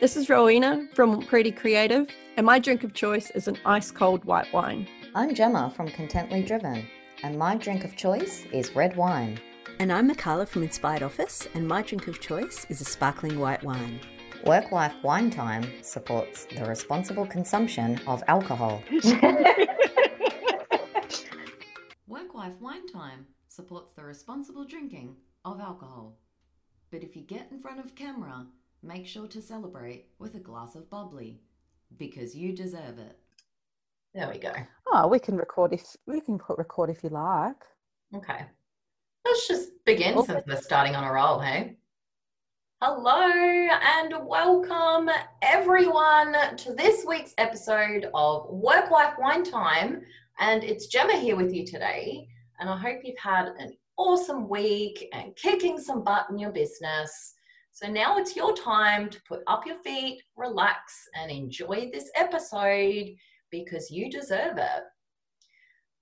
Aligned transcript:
This 0.00 0.16
is 0.16 0.30
Rowena 0.30 0.86
from 0.94 1.22
Pretty 1.22 1.50
Creative, 1.50 2.06
and 2.36 2.46
my 2.46 2.60
drink 2.60 2.84
of 2.84 2.94
choice 2.94 3.32
is 3.32 3.48
an 3.48 3.58
ice 3.64 3.90
cold 3.90 4.24
white 4.24 4.46
wine. 4.52 4.86
I'm 5.12 5.34
Gemma 5.34 5.72
from 5.74 5.88
Contently 5.88 6.46
Driven, 6.46 6.86
and 7.24 7.36
my 7.36 7.56
drink 7.56 7.84
of 7.84 7.96
choice 7.96 8.44
is 8.52 8.76
red 8.76 8.96
wine. 8.96 9.40
And 9.80 9.92
I'm 9.92 10.08
Mikala 10.08 10.46
from 10.46 10.62
Inspired 10.62 11.02
Office, 11.02 11.48
and 11.54 11.66
my 11.66 11.82
drink 11.82 12.06
of 12.06 12.20
choice 12.20 12.64
is 12.68 12.80
a 12.80 12.84
sparkling 12.84 13.40
white 13.40 13.64
wine. 13.64 13.98
Work 14.46 14.70
Wife 14.70 14.94
Wine 15.02 15.30
Time 15.30 15.64
supports 15.82 16.44
the 16.44 16.64
responsible 16.64 17.26
consumption 17.26 18.00
of 18.06 18.22
alcohol. 18.28 18.84
Work 22.06 22.34
Wife 22.34 22.60
Wine 22.60 22.86
Time 22.86 23.26
supports 23.48 23.94
the 23.94 24.04
responsible 24.04 24.64
drinking 24.64 25.16
of 25.44 25.58
alcohol. 25.58 26.20
But 26.92 27.02
if 27.02 27.16
you 27.16 27.22
get 27.22 27.48
in 27.50 27.58
front 27.58 27.80
of 27.80 27.96
camera, 27.96 28.46
make 28.82 29.06
sure 29.06 29.26
to 29.28 29.42
celebrate 29.42 30.06
with 30.18 30.34
a 30.34 30.40
glass 30.40 30.74
of 30.74 30.88
bubbly 30.90 31.40
because 31.96 32.34
you 32.34 32.52
deserve 32.54 32.98
it. 32.98 33.18
There 34.14 34.28
we 34.32 34.38
go. 34.38 34.52
Oh, 34.86 35.08
we 35.08 35.18
can 35.18 35.36
record 35.36 35.72
if 35.72 35.96
we 36.06 36.20
can 36.20 36.38
put 36.38 36.58
record 36.58 36.90
if 36.90 37.02
you 37.02 37.10
like. 37.10 37.56
Okay. 38.14 38.44
Let's 39.24 39.46
just 39.48 39.70
begin 39.84 40.14
Oh. 40.16 40.24
since 40.24 40.46
we're 40.46 40.60
starting 40.60 40.94
on 40.96 41.04
a 41.04 41.12
roll, 41.12 41.38
hey? 41.38 41.76
Hello 42.80 43.20
and 43.20 44.14
welcome 44.26 45.10
everyone 45.42 46.56
to 46.56 46.72
this 46.74 47.04
week's 47.04 47.34
episode 47.36 48.08
of 48.14 48.48
Work 48.50 48.90
Wife 48.90 49.14
Wine 49.18 49.42
Time. 49.44 50.02
And 50.38 50.62
it's 50.62 50.86
Gemma 50.86 51.16
here 51.18 51.34
with 51.36 51.52
you 51.52 51.66
today. 51.66 52.28
And 52.60 52.70
I 52.70 52.76
hope 52.78 53.00
you've 53.02 53.18
had 53.18 53.48
an 53.58 53.76
awesome 53.96 54.48
week 54.48 55.08
and 55.12 55.34
kicking 55.34 55.78
some 55.78 56.04
butt 56.04 56.26
in 56.30 56.38
your 56.38 56.52
business. 56.52 57.34
So 57.72 57.88
now 57.88 58.18
it's 58.18 58.34
your 58.34 58.54
time 58.54 59.08
to 59.10 59.22
put 59.28 59.42
up 59.46 59.66
your 59.66 59.78
feet, 59.82 60.22
relax, 60.36 60.94
and 61.14 61.30
enjoy 61.30 61.90
this 61.92 62.10
episode 62.16 63.14
because 63.50 63.90
you 63.90 64.10
deserve 64.10 64.58
it. 64.58 64.82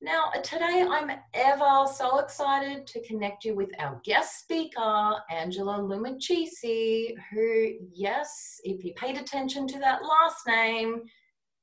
Now, 0.03 0.31
today 0.43 0.87
I'm 0.89 1.11
ever 1.33 1.87
so 1.93 2.19
excited 2.19 2.87
to 2.87 3.03
connect 3.07 3.45
you 3.45 3.55
with 3.55 3.71
our 3.79 4.01
guest 4.05 4.41
speaker, 4.41 5.15
Angela 5.31 5.79
Lumachisi, 5.79 7.15
who, 7.31 7.73
yes, 7.93 8.61
if 8.65 8.85
you 8.85 8.93
paid 8.95 9.17
attention 9.17 9.67
to 9.69 9.79
that 9.79 10.03
last 10.03 10.47
name, 10.47 11.03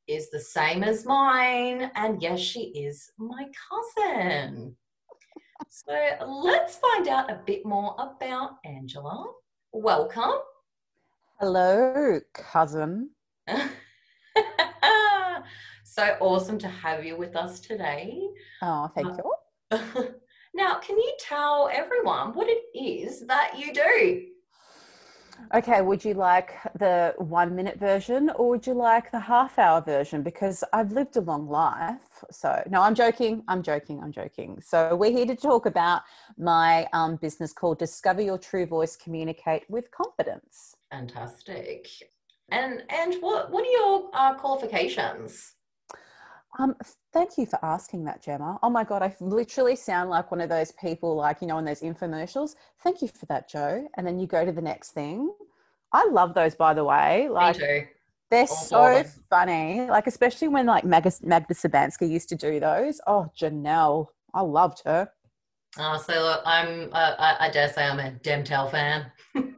is 0.08 0.30
the 0.30 0.40
same 0.40 0.84
as 0.84 1.06
mine. 1.06 1.92
And 1.96 2.22
yes, 2.22 2.40
she 2.40 2.70
is 2.70 3.12
my 3.18 3.46
cousin. 3.70 4.76
So 5.70 5.94
let's 6.28 6.78
find 6.78 7.08
out 7.08 7.32
a 7.32 7.40
bit 7.46 7.66
more 7.66 7.96
about 8.00 8.58
Angela. 8.66 9.26
Welcome. 9.76 10.34
Hello, 11.40 12.20
cousin. 12.32 13.10
so 15.84 16.16
awesome 16.20 16.60
to 16.60 16.68
have 16.68 17.04
you 17.04 17.18
with 17.18 17.36
us 17.36 17.60
today. 17.60 18.22
Oh, 18.62 18.88
thank 18.94 19.08
Uh, 19.08 19.18
you. 19.72 20.14
now, 20.54 20.76
can 20.78 21.00
you 21.00 21.12
tell 21.20 21.72
everyone 21.74 22.34
what 22.34 22.48
it 22.48 22.62
is 22.78 23.26
that 23.26 23.58
you 23.58 23.74
do? 23.74 24.28
Okay, 25.54 25.82
would 25.82 26.04
you 26.04 26.14
like 26.14 26.54
the 26.80 27.14
one 27.18 27.56
minute 27.56 27.80
version 27.80 28.30
or 28.32 28.50
would 28.50 28.66
you 28.66 28.74
like 28.74 29.12
the 29.12 29.20
half 29.20 29.60
hour 29.60 29.82
version? 29.82 30.24
Because 30.24 30.64
I've 30.74 30.92
lived 30.92 31.16
a 31.18 31.22
long 31.22 31.48
life. 31.48 32.24
So, 32.32 32.64
no, 32.70 32.82
I'm 32.82 32.96
joking. 32.96 33.44
I'm 33.48 33.62
joking. 33.62 34.02
I'm 34.02 34.12
joking. 34.12 34.62
So, 34.62 34.96
we're 34.96 35.12
here 35.12 35.26
to 35.26 35.36
talk 35.36 35.66
about 35.66 36.02
my 36.38 36.88
um, 36.94 37.18
business 37.18 37.54
called 37.54 37.80
Discover 37.80 38.22
Your 38.22 38.38
True 38.38 38.66
Voice 38.66 38.96
Communicate 38.96 39.64
with 39.70 39.92
Confidence. 39.92 40.76
Fantastic. 40.92 41.88
And 42.50 42.84
and 42.90 43.16
what 43.22 43.52
what 43.52 43.66
are 43.66 43.72
your 43.72 44.10
uh, 44.14 44.34
qualifications? 44.36 45.54
Um, 46.60 46.76
thank 47.12 47.38
you 47.38 47.46
for 47.46 47.64
asking 47.66 48.06
that, 48.06 48.22
Gemma. 48.22 48.60
Oh 48.62 48.70
my 48.70 48.84
God, 48.84 49.02
I 49.02 49.16
literally 49.20 49.76
sound 49.76 50.10
like 50.10 50.30
one 50.30 50.40
of 50.40 50.50
those 50.50 50.72
people, 50.74 51.16
like, 51.16 51.42
you 51.42 51.48
know, 51.48 51.58
in 51.58 51.66
those 51.66 51.82
infomercials. 51.82 52.56
Thank 52.84 53.02
you 53.02 53.08
for 53.08 53.26
that, 53.28 53.50
Joe. 53.50 53.88
And 53.98 54.06
then 54.06 54.20
you 54.20 54.28
go 54.28 54.46
to 54.46 54.52
the 54.52 54.62
next 54.62 54.92
thing. 54.92 55.34
I 55.92 56.06
love 56.06 56.34
those, 56.34 56.54
by 56.56 56.74
the 56.74 56.84
way. 56.84 57.28
Like, 57.30 57.58
Me 57.58 57.66
too. 57.66 57.88
they're 58.30 58.42
All 58.42 58.48
so 58.48 59.04
funny. 59.30 59.88
Like, 59.88 60.06
especially 60.08 60.48
when 60.48 60.68
like 60.68 60.84
Magda, 60.84 61.12
Magda 61.24 61.56
Szubanski 61.56 62.10
used 62.10 62.30
to 62.30 62.36
do 62.36 62.60
those. 62.60 63.02
Oh, 63.08 63.32
Janelle. 63.40 64.08
I 64.34 64.42
loved 64.42 64.82
her. 64.86 65.12
Uh, 65.78 65.98
so 65.98 66.14
look, 66.14 66.42
I'm 66.46 66.90
uh, 66.92 67.16
I, 67.18 67.48
I 67.48 67.50
dare 67.50 67.72
say 67.72 67.86
I'm 67.86 68.00
a 68.00 68.12
Demtel 68.20 68.70
fan. 68.70 69.12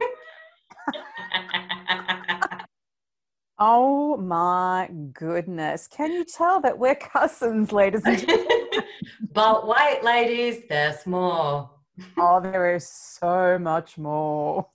Oh 3.58 4.18
my 4.18 4.90
goodness. 5.14 5.88
Can 5.88 6.12
you 6.12 6.24
tell 6.24 6.60
that 6.60 6.78
we're 6.78 6.94
cousins, 6.94 7.72
ladies 7.72 8.02
and 8.04 8.18
gentlemen? 8.18 8.48
but 9.32 9.66
wait, 9.66 10.00
ladies, 10.02 10.64
there's 10.68 11.06
more. 11.06 11.70
oh, 12.18 12.40
there 12.40 12.74
is 12.74 12.86
so 12.86 13.58
much 13.58 13.96
more. 13.96 14.66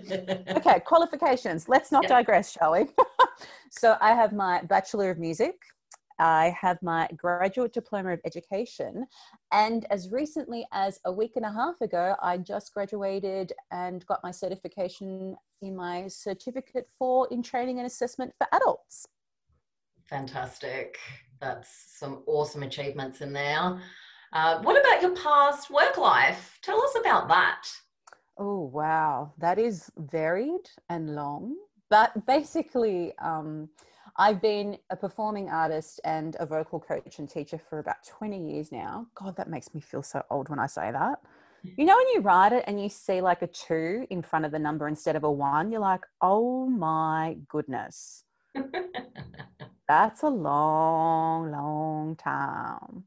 okay, 0.56 0.80
qualifications. 0.86 1.68
Let's 1.68 1.92
not 1.92 2.08
digress, 2.08 2.52
shall 2.52 2.72
we? 2.72 2.86
so, 3.70 3.98
I 4.00 4.14
have 4.14 4.32
my 4.32 4.62
Bachelor 4.62 5.10
of 5.10 5.18
Music, 5.18 5.56
I 6.18 6.54
have 6.60 6.82
my 6.82 7.08
Graduate 7.16 7.72
Diploma 7.72 8.14
of 8.14 8.20
Education, 8.24 9.06
and 9.52 9.86
as 9.90 10.10
recently 10.10 10.66
as 10.72 11.00
a 11.04 11.12
week 11.12 11.32
and 11.36 11.44
a 11.44 11.52
half 11.52 11.80
ago, 11.80 12.16
I 12.22 12.38
just 12.38 12.74
graduated 12.74 13.52
and 13.70 14.04
got 14.06 14.22
my 14.22 14.30
certification 14.30 15.36
in 15.62 15.76
my 15.76 16.08
certificate 16.08 16.88
for 16.98 17.28
in 17.30 17.42
training 17.42 17.78
and 17.78 17.86
assessment 17.86 18.32
for 18.38 18.46
adults. 18.52 19.06
Fantastic. 20.08 20.98
That's 21.40 21.68
some 21.98 22.22
awesome 22.26 22.62
achievements 22.62 23.20
in 23.20 23.32
there. 23.32 23.80
Uh, 24.32 24.60
what 24.62 24.80
about 24.80 25.02
your 25.02 25.14
past 25.14 25.70
work 25.70 25.96
life? 25.96 26.58
Tell 26.62 26.82
us 26.82 26.96
about 27.00 27.28
that. 27.28 27.66
Oh, 28.36 28.70
wow. 28.72 29.32
That 29.38 29.58
is 29.58 29.90
varied 29.96 30.68
and 30.88 31.14
long. 31.14 31.56
But 31.90 32.26
basically, 32.26 33.14
um, 33.18 33.68
I've 34.20 34.42
been 34.42 34.78
a 34.90 34.96
performing 34.96 35.48
artist 35.48 36.00
and 36.04 36.36
a 36.40 36.46
vocal 36.46 36.80
coach 36.80 37.20
and 37.20 37.30
teacher 37.30 37.56
for 37.56 37.78
about 37.78 38.04
20 38.04 38.50
years 38.50 38.72
now. 38.72 39.06
God, 39.14 39.36
that 39.36 39.48
makes 39.48 39.72
me 39.72 39.80
feel 39.80 40.02
so 40.02 40.24
old 40.28 40.48
when 40.48 40.58
I 40.58 40.66
say 40.66 40.90
that. 40.90 41.20
You 41.76 41.84
know, 41.84 41.96
when 41.96 42.08
you 42.08 42.20
write 42.20 42.52
it 42.52 42.64
and 42.66 42.82
you 42.82 42.88
see 42.88 43.20
like 43.20 43.42
a 43.42 43.46
two 43.46 44.06
in 44.10 44.22
front 44.22 44.44
of 44.44 44.50
the 44.50 44.58
number 44.58 44.88
instead 44.88 45.14
of 45.14 45.22
a 45.22 45.30
one, 45.30 45.70
you're 45.70 45.80
like, 45.80 46.00
oh 46.20 46.66
my 46.66 47.36
goodness. 47.48 48.24
That's 49.88 50.22
a 50.22 50.28
long, 50.28 51.52
long 51.52 52.16
time. 52.16 53.04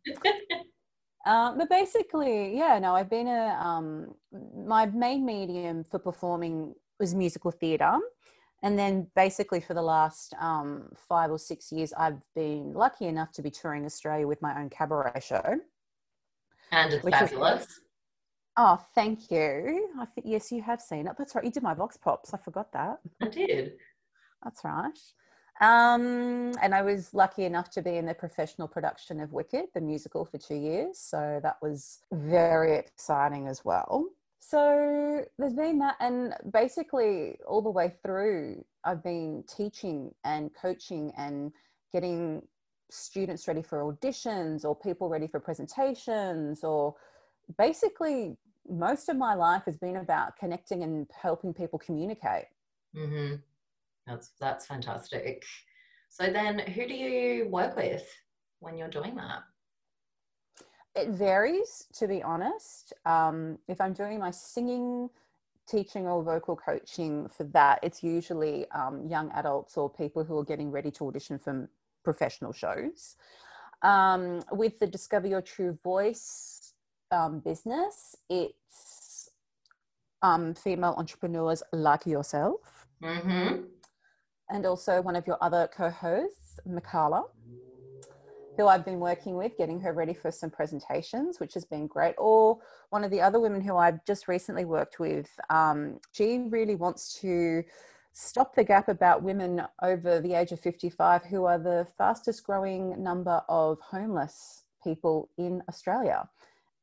Um, 1.26 1.58
but 1.58 1.70
basically, 1.70 2.58
yeah, 2.58 2.80
no, 2.80 2.96
I've 2.96 3.10
been 3.10 3.28
a, 3.28 3.60
um, 3.62 4.16
my 4.66 4.86
main 4.86 5.26
medium 5.26 5.84
for 5.84 6.00
performing 6.00 6.74
was 7.00 7.14
musical 7.14 7.52
theatre. 7.52 8.00
And 8.64 8.78
then 8.78 9.08
basically 9.16 9.60
for 9.60 9.74
the 9.74 9.82
last 9.82 10.34
um, 10.40 10.92
five 11.10 11.32
or 11.32 11.40
six 11.40 11.72
years, 11.72 11.94
I've 11.94 12.22
been 12.36 12.74
lucky 12.74 13.08
enough 13.08 13.32
to 13.34 13.42
be 13.42 13.50
touring 13.50 13.86
Australia 13.86 14.28
with 14.28 14.42
my 14.42 14.60
own 14.60 14.70
cabaret 14.70 15.20
show. 15.22 15.60
and 16.72 16.94
it's 16.94 17.04
Which 17.04 17.14
is- 17.16 17.20
fabulous. 17.20 17.80
Oh, 18.58 18.78
thank 18.94 19.32
you. 19.32 19.90
I 19.98 20.06
think, 20.06 20.28
yes, 20.28 20.52
you 20.52 20.62
have 20.62 20.82
seen 20.82 21.08
it. 21.08 21.16
That's 21.18 21.34
right. 21.34 21.44
You 21.46 21.52
did 21.52 21.64
my 21.64 21.74
Vox 21.74 21.96
Pops. 21.96 22.34
I 22.34 22.38
forgot 22.38 22.72
that. 22.74 23.00
I 23.22 23.28
did. 23.30 23.74
That's 24.44 24.62
right. 24.66 25.00
Um, 25.62 26.52
and 26.62 26.76
I 26.76 26.82
was 26.82 27.14
lucky 27.14 27.46
enough 27.46 27.70
to 27.72 27.82
be 27.82 27.96
in 27.96 28.06
the 28.06 28.14
professional 28.14 28.68
production 28.68 29.22
of 29.22 29.32
Wicked, 29.32 29.66
the 29.74 29.80
musical, 29.80 30.26
for 30.26 30.38
two 30.38 30.56
years. 30.56 31.00
So 31.00 31.40
that 31.44 31.58
was 31.62 32.00
very 32.12 32.76
exciting 32.76 33.48
as 33.48 33.64
well. 33.64 34.06
So 34.44 35.24
there's 35.38 35.54
been 35.54 35.80
that. 35.80 35.96
And 36.00 36.34
basically, 36.52 37.38
all 37.48 37.62
the 37.62 37.70
way 37.70 37.94
through, 38.04 38.66
I've 38.84 39.04
been 39.04 39.44
teaching 39.48 40.14
and 40.26 40.50
coaching 40.60 41.14
and 41.16 41.54
getting 41.94 42.42
students 42.90 43.48
ready 43.48 43.62
for 43.62 43.84
auditions 43.94 44.66
or 44.66 44.76
people 44.76 45.08
ready 45.08 45.28
for 45.28 45.40
presentations 45.40 46.64
or 46.64 46.96
basically 47.58 48.36
most 48.70 49.08
of 49.08 49.16
my 49.16 49.34
life 49.34 49.64
has 49.66 49.78
been 49.78 49.96
about 49.96 50.36
connecting 50.38 50.84
and 50.84 51.08
helping 51.22 51.54
people 51.54 51.80
communicate 51.80 52.48
hmm 52.96 53.36
That's 54.06 54.32
that's 54.40 54.66
fantastic. 54.66 55.46
So 56.10 56.32
then, 56.32 56.60
who 56.60 56.88
do 56.88 56.94
you 56.94 57.48
work 57.48 57.76
with 57.78 58.04
when 58.60 58.78
you're 58.78 58.90
doing 58.90 59.16
that? 59.16 59.44
It 60.96 61.10
varies, 61.10 61.88
to 61.94 62.08
be 62.08 62.22
honest. 62.22 62.94
Um, 63.06 63.58
if 63.68 63.80
I'm 63.80 63.94
doing 63.94 64.20
my 64.20 64.32
singing, 64.32 65.10
teaching, 65.68 66.06
or 66.06 66.22
vocal 66.24 66.56
coaching 66.56 67.30
for 67.30 67.46
that, 67.46 67.80
it's 67.82 68.04
usually 68.04 68.70
um, 68.72 69.08
young 69.08 69.32
adults 69.32 69.78
or 69.78 69.90
people 69.90 70.24
who 70.24 70.38
are 70.38 70.44
getting 70.44 70.70
ready 70.70 70.92
to 70.92 71.08
audition 71.08 71.40
for 71.40 71.70
professional 72.04 72.52
shows. 72.52 73.16
Um, 73.84 74.42
with 74.52 74.80
the 74.80 74.88
Discover 74.88 75.28
Your 75.28 75.42
True 75.42 75.78
Voice 75.84 76.74
um, 77.12 77.40
business, 77.40 78.16
it's 78.30 79.30
um, 80.22 80.54
female 80.54 80.94
entrepreneurs 80.98 81.64
like 81.72 82.06
yourself. 82.06 82.86
Mm-hmm. 83.04 83.64
and 84.52 84.66
also 84.68 85.02
one 85.02 85.16
of 85.16 85.26
your 85.26 85.38
other 85.42 85.68
co 85.76 85.90
hosts, 85.90 86.60
Mikala, 86.68 87.24
who 88.58 88.68
I've 88.68 88.86
been 88.86 89.00
working 89.00 89.36
with, 89.36 89.58
getting 89.58 89.80
her 89.82 89.94
ready 89.94 90.14
for 90.14 90.32
some 90.32 90.50
presentations, 90.50 91.40
which 91.40 91.54
has 91.54 91.66
been 91.66 91.88
great. 91.88 92.16
Or 92.18 92.60
one 92.90 93.04
of 93.04 93.12
the 93.12 93.22
other 93.22 93.40
women 93.40 93.62
who 93.62 93.78
I've 93.78 94.04
just 94.06 94.28
recently 94.28 94.66
worked 94.66 95.00
with, 95.00 95.30
um, 95.50 96.00
she 96.12 96.46
really 96.50 96.76
wants 96.76 97.20
to 97.22 97.64
stop 98.14 98.56
the 98.56 98.64
gap 98.64 98.90
about 98.90 99.24
women 99.24 99.62
over 99.82 100.20
the 100.20 100.34
age 100.34 100.52
of 100.52 100.60
55 100.60 101.24
who 101.26 101.46
are 101.46 101.58
the 101.58 101.88
fastest 101.98 102.44
growing 102.44 103.02
number 103.02 103.42
of 103.48 103.80
homeless 103.80 104.64
people 104.84 105.30
in 105.38 105.64
Australia. 105.70 106.28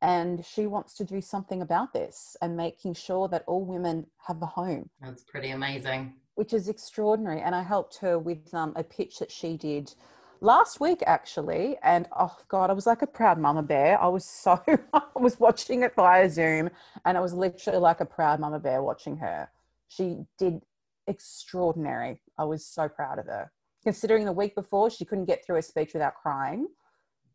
And 0.01 0.45
she 0.45 0.65
wants 0.65 0.93
to 0.95 1.03
do 1.03 1.21
something 1.21 1.61
about 1.61 1.93
this 1.93 2.37
and 2.41 2.55
making 2.55 2.93
sure 2.93 3.27
that 3.27 3.43
all 3.47 3.65
women 3.65 4.07
have 4.25 4.41
a 4.41 4.45
home. 4.45 4.89
That's 5.01 5.23
pretty 5.23 5.51
amazing. 5.51 6.13
Which 6.35 6.53
is 6.53 6.69
extraordinary. 6.69 7.41
And 7.41 7.53
I 7.53 7.61
helped 7.61 7.97
her 7.97 8.17
with 8.17 8.51
um, 8.53 8.71
a 8.77 8.83
pitch 8.83 9.19
that 9.19 9.29
she 9.29 9.57
did 9.57 9.93
last 10.41 10.79
week 10.79 11.03
actually 11.05 11.77
and 11.83 12.07
oh 12.17 12.35
god 12.47 12.69
i 12.69 12.73
was 12.73 12.87
like 12.87 13.01
a 13.01 13.07
proud 13.07 13.37
mama 13.37 13.61
bear 13.61 14.01
i 14.01 14.07
was 14.07 14.25
so 14.25 14.61
i 14.93 15.01
was 15.15 15.39
watching 15.39 15.83
it 15.83 15.93
via 15.95 16.29
zoom 16.29 16.69
and 17.05 17.17
i 17.17 17.21
was 17.21 17.33
literally 17.33 17.79
like 17.79 17.99
a 17.99 18.05
proud 18.05 18.39
mama 18.39 18.59
bear 18.59 18.81
watching 18.81 19.17
her 19.17 19.49
she 19.89 20.17
did 20.37 20.61
extraordinary 21.07 22.21
i 22.37 22.43
was 22.43 22.65
so 22.65 22.87
proud 22.87 23.19
of 23.19 23.25
her 23.25 23.51
considering 23.83 24.25
the 24.25 24.31
week 24.31 24.55
before 24.55 24.89
she 24.89 25.03
couldn't 25.05 25.25
get 25.25 25.45
through 25.45 25.57
a 25.57 25.61
speech 25.61 25.91
without 25.93 26.13
crying 26.15 26.67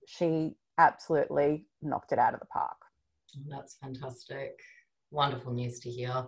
she 0.06 0.54
absolutely 0.78 1.66
knocked 1.82 2.12
it 2.12 2.18
out 2.18 2.34
of 2.34 2.40
the 2.40 2.46
park. 2.46 2.76
That's 3.48 3.76
fantastic. 3.76 4.60
Wonderful 5.10 5.52
news 5.52 5.80
to 5.80 5.90
hear. 5.90 6.26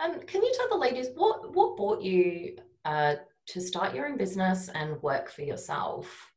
Um, 0.00 0.20
can 0.26 0.42
you 0.42 0.52
tell 0.56 0.68
the 0.68 0.76
ladies 0.76 1.08
what 1.14 1.54
what 1.54 1.76
brought 1.76 2.02
you 2.02 2.56
uh, 2.84 3.16
to 3.48 3.60
start 3.60 3.94
your 3.94 4.06
own 4.06 4.16
business 4.16 4.68
and 4.74 5.00
work 5.02 5.30
for 5.30 5.42
yourself? 5.42 6.32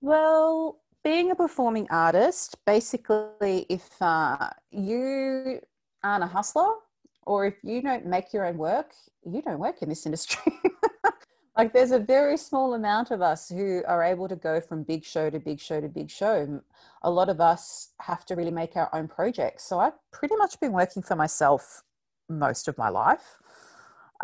Well, 0.00 0.80
being 1.02 1.30
a 1.30 1.34
performing 1.34 1.86
artist, 1.90 2.56
basically, 2.66 3.66
if 3.68 3.90
uh, 4.00 4.50
you 4.70 5.60
aren't 6.02 6.24
a 6.24 6.26
hustler 6.26 6.74
or 7.22 7.46
if 7.46 7.54
you 7.62 7.80
don't 7.80 8.06
make 8.06 8.32
your 8.32 8.46
own 8.46 8.58
work, 8.58 8.92
you 9.24 9.40
don't 9.40 9.58
work 9.58 9.82
in 9.82 9.88
this 9.88 10.04
industry. 10.04 10.52
like 11.56 11.72
there's 11.72 11.92
a 11.92 11.98
very 11.98 12.36
small 12.36 12.74
amount 12.74 13.10
of 13.10 13.22
us 13.22 13.48
who 13.48 13.82
are 13.86 14.02
able 14.02 14.28
to 14.28 14.36
go 14.36 14.60
from 14.60 14.82
big 14.82 15.04
show 15.04 15.30
to 15.30 15.38
big 15.38 15.60
show 15.60 15.80
to 15.80 15.88
big 15.88 16.10
show 16.10 16.60
a 17.02 17.10
lot 17.10 17.28
of 17.28 17.40
us 17.40 17.92
have 18.00 18.24
to 18.26 18.34
really 18.34 18.50
make 18.50 18.76
our 18.76 18.90
own 18.92 19.06
projects 19.06 19.64
so 19.64 19.78
i've 19.78 19.92
pretty 20.12 20.36
much 20.36 20.58
been 20.60 20.72
working 20.72 21.02
for 21.02 21.16
myself 21.16 21.82
most 22.28 22.68
of 22.68 22.76
my 22.76 22.88
life 22.88 23.38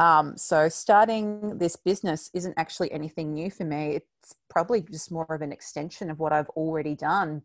um, 0.00 0.36
so 0.36 0.68
starting 0.68 1.58
this 1.58 1.76
business 1.76 2.30
isn't 2.34 2.54
actually 2.56 2.90
anything 2.92 3.32
new 3.34 3.50
for 3.50 3.64
me 3.64 3.96
it's 3.96 4.34
probably 4.48 4.80
just 4.80 5.12
more 5.12 5.26
of 5.28 5.42
an 5.42 5.52
extension 5.52 6.10
of 6.10 6.18
what 6.18 6.32
i've 6.32 6.48
already 6.50 6.94
done 6.94 7.42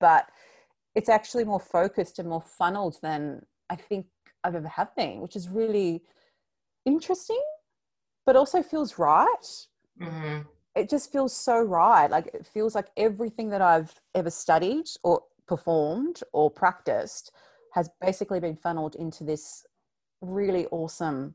but 0.00 0.28
it's 0.94 1.08
actually 1.08 1.44
more 1.44 1.60
focused 1.60 2.18
and 2.18 2.28
more 2.28 2.42
funneled 2.42 2.96
than 3.02 3.44
i 3.70 3.76
think 3.76 4.06
i've 4.44 4.54
ever 4.54 4.68
have 4.68 4.94
been 4.96 5.20
which 5.20 5.36
is 5.36 5.48
really 5.48 6.02
interesting 6.84 7.42
but 8.26 8.36
also 8.36 8.62
feels 8.62 8.98
right. 8.98 9.66
Mm-hmm. 10.00 10.40
It 10.74 10.90
just 10.90 11.10
feels 11.10 11.34
so 11.34 11.62
right. 11.62 12.10
Like 12.10 12.26
it 12.34 12.46
feels 12.46 12.74
like 12.74 12.88
everything 12.96 13.48
that 13.50 13.62
I've 13.62 13.94
ever 14.14 14.30
studied 14.30 14.86
or 15.02 15.22
performed 15.46 16.20
or 16.32 16.50
practiced 16.50 17.32
has 17.72 17.88
basically 18.00 18.40
been 18.40 18.56
funneled 18.56 18.96
into 18.96 19.24
this 19.24 19.64
really 20.20 20.66
awesome 20.66 21.34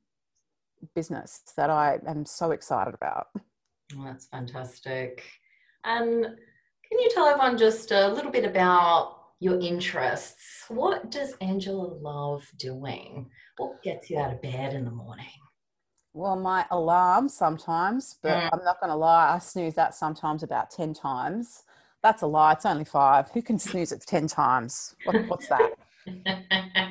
business 0.95 1.41
that 1.57 1.69
I 1.69 1.99
am 2.07 2.25
so 2.25 2.51
excited 2.51 2.93
about. 2.93 3.27
Oh, 3.35 4.03
that's 4.05 4.27
fantastic. 4.27 5.23
And 5.83 6.23
can 6.23 6.99
you 6.99 7.09
tell 7.13 7.25
everyone 7.25 7.57
just 7.57 7.91
a 7.91 8.07
little 8.07 8.31
bit 8.31 8.45
about 8.45 9.17
your 9.39 9.59
interests? 9.59 10.65
What 10.69 11.09
does 11.09 11.33
Angela 11.41 11.93
love 12.01 12.43
doing? 12.57 13.29
What 13.57 13.81
gets 13.81 14.09
you 14.09 14.19
out 14.19 14.33
of 14.33 14.41
bed 14.41 14.73
in 14.73 14.85
the 14.85 14.91
morning? 14.91 15.25
Well, 16.13 16.35
my 16.35 16.65
alarm 16.71 17.29
sometimes, 17.29 18.17
but 18.21 18.33
mm. 18.33 18.49
I'm 18.51 18.63
not 18.65 18.79
going 18.81 18.89
to 18.91 18.97
lie, 18.97 19.33
I 19.33 19.39
snooze 19.39 19.75
that 19.75 19.95
sometimes 19.95 20.43
about 20.43 20.69
10 20.69 20.93
times. 20.93 21.63
That's 22.03 22.21
a 22.21 22.27
lie. 22.27 22.53
It's 22.53 22.65
only 22.65 22.83
five. 22.83 23.29
Who 23.31 23.41
can 23.41 23.59
snooze 23.59 23.91
it 23.91 24.03
10 24.05 24.27
times? 24.27 24.95
What, 25.05 25.15
what's 25.27 25.47
that? 25.47 25.71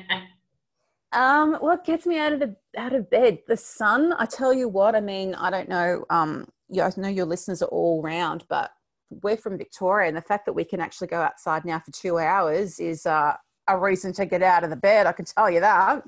um, 1.13 1.55
what 1.55 1.85
gets 1.85 2.05
me 2.05 2.17
out 2.17 2.33
of 2.33 2.39
the 2.39 2.55
out 2.77 2.93
of 2.93 3.09
bed? 3.09 3.39
The 3.47 3.57
sun. 3.57 4.13
I 4.17 4.25
tell 4.25 4.53
you 4.53 4.67
what. 4.69 4.95
I 4.95 5.01
mean, 5.01 5.35
I 5.35 5.49
don't 5.49 5.69
know. 5.69 6.05
Um, 6.09 6.47
you, 6.69 6.81
I 6.81 6.91
know 6.95 7.09
your 7.09 7.25
listeners 7.25 7.61
are 7.61 7.67
all 7.67 8.01
round, 8.01 8.45
but 8.47 8.71
we're 9.09 9.37
from 9.37 9.57
Victoria, 9.57 10.07
and 10.07 10.15
the 10.15 10.21
fact 10.21 10.45
that 10.45 10.53
we 10.53 10.63
can 10.63 10.79
actually 10.79 11.07
go 11.07 11.21
outside 11.21 11.65
now 11.65 11.79
for 11.79 11.91
two 11.91 12.17
hours 12.17 12.79
is 12.79 13.05
uh, 13.05 13.35
a 13.67 13.77
reason 13.77 14.13
to 14.13 14.25
get 14.25 14.41
out 14.41 14.63
of 14.63 14.69
the 14.69 14.75
bed. 14.75 15.05
I 15.05 15.11
can 15.11 15.25
tell 15.25 15.49
you 15.49 15.59
that. 15.59 16.03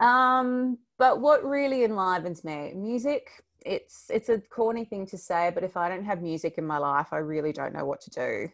Um, 0.00 0.78
but 0.98 1.20
what 1.20 1.44
really 1.44 1.84
enlivens 1.84 2.44
me, 2.44 2.72
music. 2.74 3.30
It's 3.66 4.06
it's 4.08 4.30
a 4.30 4.38
corny 4.38 4.86
thing 4.86 5.04
to 5.08 5.18
say, 5.18 5.50
but 5.54 5.64
if 5.64 5.76
I 5.76 5.90
don't 5.90 6.04
have 6.04 6.22
music 6.22 6.56
in 6.56 6.66
my 6.66 6.78
life, 6.78 7.08
I 7.12 7.18
really 7.18 7.52
don't 7.52 7.74
know 7.74 7.84
what 7.84 8.00
to 8.02 8.10
do. 8.10 8.48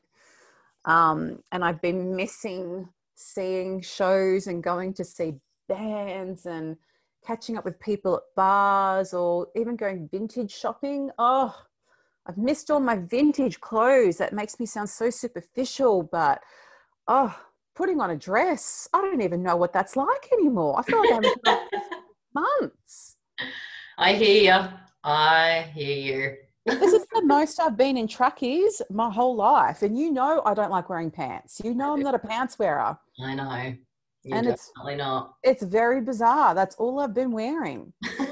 Um, 0.84 1.43
and 1.52 1.64
I've 1.64 1.81
been 1.81 2.17
missing 2.17 2.88
seeing 3.17 3.81
shows 3.81 4.47
and 4.47 4.63
going 4.63 4.95
to 4.95 5.05
see 5.05 5.35
bands 5.69 6.47
and 6.47 6.77
catching 7.27 7.57
up 7.57 7.65
with 7.65 7.81
people 7.81 8.17
at 8.17 8.23
bars 8.37 9.13
or 9.13 9.49
even 9.57 9.75
going 9.75 10.09
vintage 10.13 10.53
shopping. 10.53 11.11
Oh, 11.19 11.55
I've 12.27 12.39
missed 12.39 12.71
all 12.71 12.81
my 12.81 12.99
vintage 12.99 13.61
clothes. 13.61 14.19
That 14.19 14.33
makes 14.33 14.61
me 14.61 14.67
sound 14.67 14.89
so 14.89 15.11
superficial, 15.11 16.05
but 16.05 16.41
oh, 17.09 17.37
putting 17.75 18.01
on 18.01 18.11
a 18.11 18.17
dress. 18.17 18.89
I 18.93 19.01
don't 19.01 19.23
even 19.23 19.43
know 19.43 19.57
what 19.57 19.73
that's 19.73 19.97
like 19.97 20.29
anymore. 20.33 20.79
I 20.79 20.83
feel 20.83 21.01
like 21.01 21.25
I'm 21.47 21.59
months. 22.35 23.17
I 23.99 24.13
hear 24.13 24.55
you. 24.55 24.69
I 25.03 25.71
hear 25.73 25.97
you. 25.97 26.37
this 26.67 26.93
is 26.93 27.07
the 27.13 27.23
most 27.25 27.61
I've 27.61 27.77
been 27.77 27.97
in 27.97 28.09
trackies 28.09 28.83
my 28.91 29.11
whole 29.11 29.37
life. 29.37 29.83
And 29.83 29.97
you 29.99 30.13
know 30.13 30.43
I 30.45 30.55
don't 30.55 30.71
like 30.71 30.89
wearing 30.89 31.11
pants. 31.11 31.61
You 31.65 31.75
know 31.75 31.93
I'm 31.95 32.03
not 32.03 32.15
a 32.15 32.19
pants 32.19 32.59
wearer. 32.59 32.99
I 33.21 33.35
know. 33.35 33.75
You're 34.25 34.39
and 34.39 34.47
it's 34.49 34.73
not. 34.77 35.35
It's 35.43 35.63
very 35.63 36.01
bizarre. 36.01 36.55
That's 36.55 36.75
all 36.77 36.99
I've 36.99 37.15
been 37.15 37.31
wearing. 37.31 37.93
so 38.05 38.27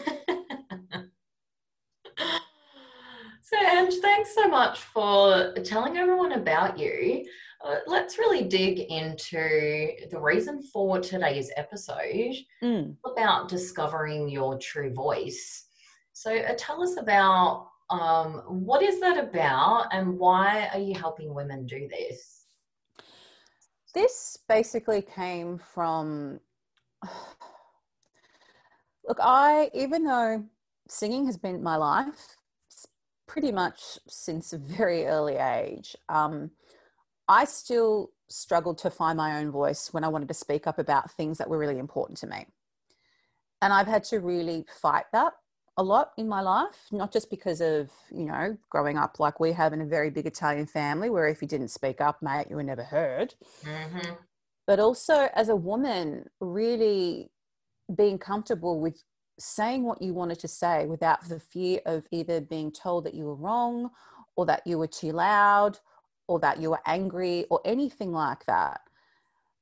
Ange, 3.57 3.95
thanks 4.03 4.35
so 4.35 4.49
much 4.49 4.81
for 4.81 5.55
telling 5.65 5.97
everyone 5.97 6.33
about 6.33 6.79
you. 6.79 7.25
Uh, 7.65 7.77
let's 7.87 8.19
really 8.19 8.43
dig 8.43 8.81
into 8.81 9.93
the 10.11 10.21
reason 10.21 10.63
for 10.63 11.01
today's 11.01 11.51
episode 11.57 12.35
mm. 12.63 12.95
about 13.07 13.49
discovering 13.49 14.29
your 14.29 14.59
true 14.59 14.93
voice. 14.93 15.67
So, 16.13 16.37
uh, 16.37 16.55
tell 16.59 16.83
us 16.83 16.97
about 16.99 17.69
um, 17.89 18.43
what 18.49 18.83
is 18.83 19.01
that 19.01 19.17
about 19.17 19.87
and 19.93 20.19
why 20.19 20.69
are 20.75 20.81
you 20.81 20.95
helping 20.95 21.33
women 21.33 21.67
do 21.67 21.89
this? 21.89 22.44
This 23.95 24.39
basically 24.49 25.03
came 25.03 25.59
from. 25.59 26.41
Look, 29.07 29.19
I, 29.21 29.71
even 29.75 30.05
though 30.05 30.45
singing 30.89 31.27
has 31.27 31.37
been 31.37 31.63
my 31.63 31.77
life 31.77 32.37
pretty 33.27 33.53
much 33.53 33.99
since 34.09 34.53
a 34.53 34.59
very 34.59 35.07
early 35.07 35.37
age, 35.37 35.95
um, 36.09 36.51
I 37.29 37.45
still 37.45 38.11
struggled 38.29 38.79
to 38.79 38.91
find 38.91 39.17
my 39.17 39.39
own 39.39 39.51
voice 39.51 39.93
when 39.93 40.05
I 40.05 40.09
wanted 40.09 40.29
to 40.29 40.35
speak 40.35 40.67
up 40.67 40.79
about 40.79 41.11
things 41.11 41.39
that 41.39 41.49
were 41.49 41.59
really 41.59 41.79
important 41.79 42.19
to 42.19 42.27
me. 42.27 42.47
And 43.63 43.73
I've 43.73 43.87
had 43.87 44.05
to 44.05 44.21
really 44.21 44.67
fight 44.81 45.05
that 45.13 45.35
a 45.77 45.83
lot 45.83 46.13
in 46.17 46.29
my 46.29 46.41
life, 46.41 46.87
not 46.93 47.13
just 47.13 47.31
because 47.31 47.61
of, 47.61 47.91
you 48.11 48.27
know, 48.27 48.57
growing 48.71 48.97
up 48.97 49.19
like 49.19 49.41
we 49.41 49.53
have 49.53 49.73
in 49.73 49.81
a 49.81 49.87
very 49.87 50.11
big 50.11 50.27
Italian 50.27 50.67
family 50.67 51.11
where 51.11 51.27
if 51.27 51.43
you 51.43 51.49
didn't 51.49 51.69
speak 51.69 52.01
up, 52.01 52.23
mate, 52.23 52.47
you 52.49 52.57
were 52.57 52.63
never 52.63 52.85
heard. 52.85 53.35
Mm-hmm. 53.65 54.13
But 54.67 54.79
also 54.79 55.29
as 55.35 55.49
a 55.49 55.57
woman, 55.57 56.27
really 56.41 57.31
being 57.95 58.19
comfortable 58.19 58.81
with 58.81 59.03
saying 59.39 59.83
what 59.83 60.01
you 60.01 60.15
wanted 60.15 60.39
to 60.39 60.49
say 60.49 60.87
without 60.87 61.29
the 61.29 61.41
fear 61.41 61.81
of 61.87 62.05
either 62.13 62.41
being 62.41 62.71
told 62.71 63.05
that 63.05 63.15
you 63.15 63.25
were 63.25 63.35
wrong 63.35 63.91
or 64.37 64.47
that 64.47 64.63
you 64.65 64.79
were 64.79 64.87
too 64.87 65.11
loud 65.11 65.79
or 66.29 66.39
that 66.39 66.61
you 66.61 66.71
were 66.71 66.81
angry 66.87 67.47
or 67.51 67.61
anything 67.65 68.13
like 68.13 68.45
that. 68.47 68.81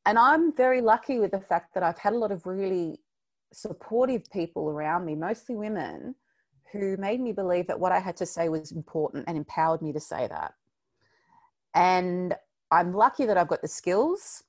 And 0.04 0.18
I'm 0.18 0.54
very 0.54 0.80
lucky 0.80 1.18
with 1.18 1.30
the 1.30 1.40
fact 1.40 1.74
that 1.74 1.82
I've 1.82 1.98
had 1.98 2.12
a 2.12 2.18
lot 2.18 2.32
of 2.32 2.46
really 2.46 3.00
supportive 3.52 4.30
people 4.30 4.68
around 4.68 5.04
me, 5.04 5.14
mostly 5.14 5.56
women, 5.56 6.14
who 6.72 6.96
made 6.96 7.20
me 7.20 7.32
believe 7.32 7.66
that 7.66 7.78
what 7.78 7.92
I 7.92 7.98
had 7.98 8.16
to 8.16 8.26
say 8.26 8.48
was 8.48 8.72
important 8.72 9.24
and 9.28 9.36
empowered 9.36 9.82
me 9.82 9.92
to 9.92 10.00
say 10.00 10.26
that. 10.26 10.54
And 11.74 12.34
I'm 12.70 12.94
lucky 12.94 13.26
that 13.26 13.36
I've 13.36 13.48
got 13.48 13.62
the 13.62 13.68
skills. 13.68 14.44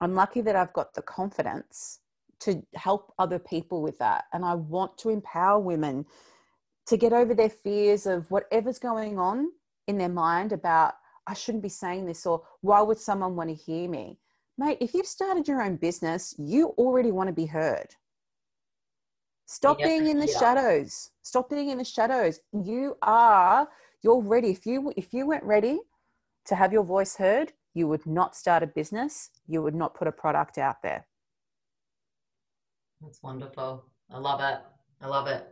I'm 0.00 0.14
lucky 0.14 0.40
that 0.40 0.56
I've 0.56 0.72
got 0.72 0.94
the 0.94 1.02
confidence 1.02 2.00
to 2.40 2.62
help 2.74 3.12
other 3.18 3.38
people 3.38 3.82
with 3.82 3.98
that. 3.98 4.24
And 4.32 4.44
I 4.44 4.54
want 4.54 4.96
to 4.98 5.10
empower 5.10 5.58
women 5.58 6.06
to 6.86 6.96
get 6.96 7.12
over 7.12 7.34
their 7.34 7.50
fears 7.50 8.06
of 8.06 8.30
whatever's 8.30 8.78
going 8.78 9.18
on 9.18 9.48
in 9.88 9.98
their 9.98 10.08
mind 10.08 10.52
about, 10.52 10.94
I 11.26 11.34
shouldn't 11.34 11.62
be 11.62 11.68
saying 11.68 12.06
this, 12.06 12.24
or 12.24 12.42
why 12.62 12.80
would 12.80 12.98
someone 12.98 13.36
want 13.36 13.50
to 13.50 13.54
hear 13.54 13.88
me? 13.88 14.18
Mate, 14.56 14.78
if 14.80 14.94
you've 14.94 15.06
started 15.06 15.46
your 15.46 15.62
own 15.62 15.76
business, 15.76 16.34
you 16.38 16.68
already 16.78 17.12
want 17.12 17.28
to 17.28 17.34
be 17.34 17.46
heard. 17.46 17.94
Stop 19.48 19.80
Yeah, 19.80 19.86
being 19.86 20.08
in 20.08 20.18
the 20.18 20.26
yeah. 20.26 20.38
shadows. 20.38 21.10
Stop 21.22 21.48
being 21.48 21.70
in 21.70 21.78
the 21.78 21.84
shadows. 21.84 22.40
You 22.52 22.98
are, 23.00 23.66
you're 24.02 24.20
ready. 24.20 24.50
If 24.50 24.66
you 24.66 24.92
if 24.94 25.14
you 25.14 25.26
weren't 25.26 25.44
ready 25.44 25.80
to 26.44 26.54
have 26.54 26.70
your 26.70 26.84
voice 26.84 27.16
heard, 27.16 27.54
you 27.72 27.88
would 27.88 28.04
not 28.04 28.36
start 28.36 28.62
a 28.62 28.66
business. 28.66 29.30
You 29.46 29.62
would 29.62 29.74
not 29.74 29.94
put 29.94 30.06
a 30.06 30.12
product 30.12 30.58
out 30.58 30.82
there. 30.82 31.06
That's 33.00 33.22
wonderful. 33.22 33.86
I 34.10 34.18
love 34.18 34.40
it. 34.40 34.58
I 35.00 35.06
love 35.06 35.28
it. 35.28 35.48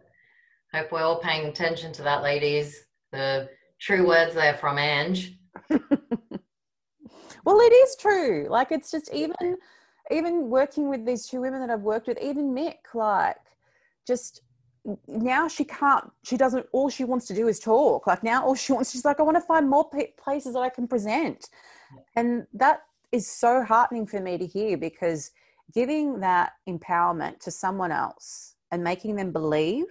Hope 0.74 0.92
we're 0.92 1.00
all 1.00 1.20
paying 1.20 1.46
attention 1.46 1.90
to 1.94 2.02
that, 2.02 2.22
ladies. 2.22 2.84
The 3.12 3.48
true 3.80 4.04
mm. 4.04 4.08
words 4.08 4.34
there 4.34 4.58
from 4.58 4.76
Ange. 4.76 5.38
well, 5.70 7.60
it 7.60 7.72
is 7.72 7.96
true. 7.98 8.46
Like 8.50 8.72
it's 8.72 8.90
just 8.90 9.10
even 9.14 9.56
even 10.10 10.50
working 10.50 10.90
with 10.90 11.06
these 11.06 11.26
two 11.26 11.40
women 11.40 11.60
that 11.60 11.70
I've 11.70 11.80
worked 11.80 12.08
with, 12.08 12.18
even 12.20 12.54
Mick, 12.54 12.92
like 12.92 13.36
just 14.06 14.42
now 15.08 15.48
she 15.48 15.64
can't 15.64 16.10
she 16.22 16.36
doesn't 16.36 16.66
all 16.72 16.88
she 16.88 17.04
wants 17.04 17.26
to 17.26 17.34
do 17.34 17.48
is 17.48 17.58
talk. 17.58 18.06
Like 18.06 18.22
now 18.22 18.44
all 18.44 18.54
she 18.54 18.72
wants 18.72 18.92
she's 18.92 19.04
like 19.04 19.18
i 19.18 19.22
want 19.22 19.36
to 19.36 19.40
find 19.40 19.68
more 19.68 19.88
places 20.18 20.54
that 20.54 20.60
i 20.60 20.68
can 20.68 20.86
present. 20.86 21.48
And 22.14 22.46
that 22.54 22.82
is 23.12 23.30
so 23.30 23.64
heartening 23.64 24.06
for 24.06 24.20
me 24.20 24.38
to 24.38 24.46
hear 24.46 24.76
because 24.76 25.30
giving 25.74 26.20
that 26.20 26.52
empowerment 26.68 27.40
to 27.40 27.50
someone 27.50 27.90
else 27.90 28.54
and 28.70 28.84
making 28.84 29.16
them 29.16 29.32
believe 29.32 29.86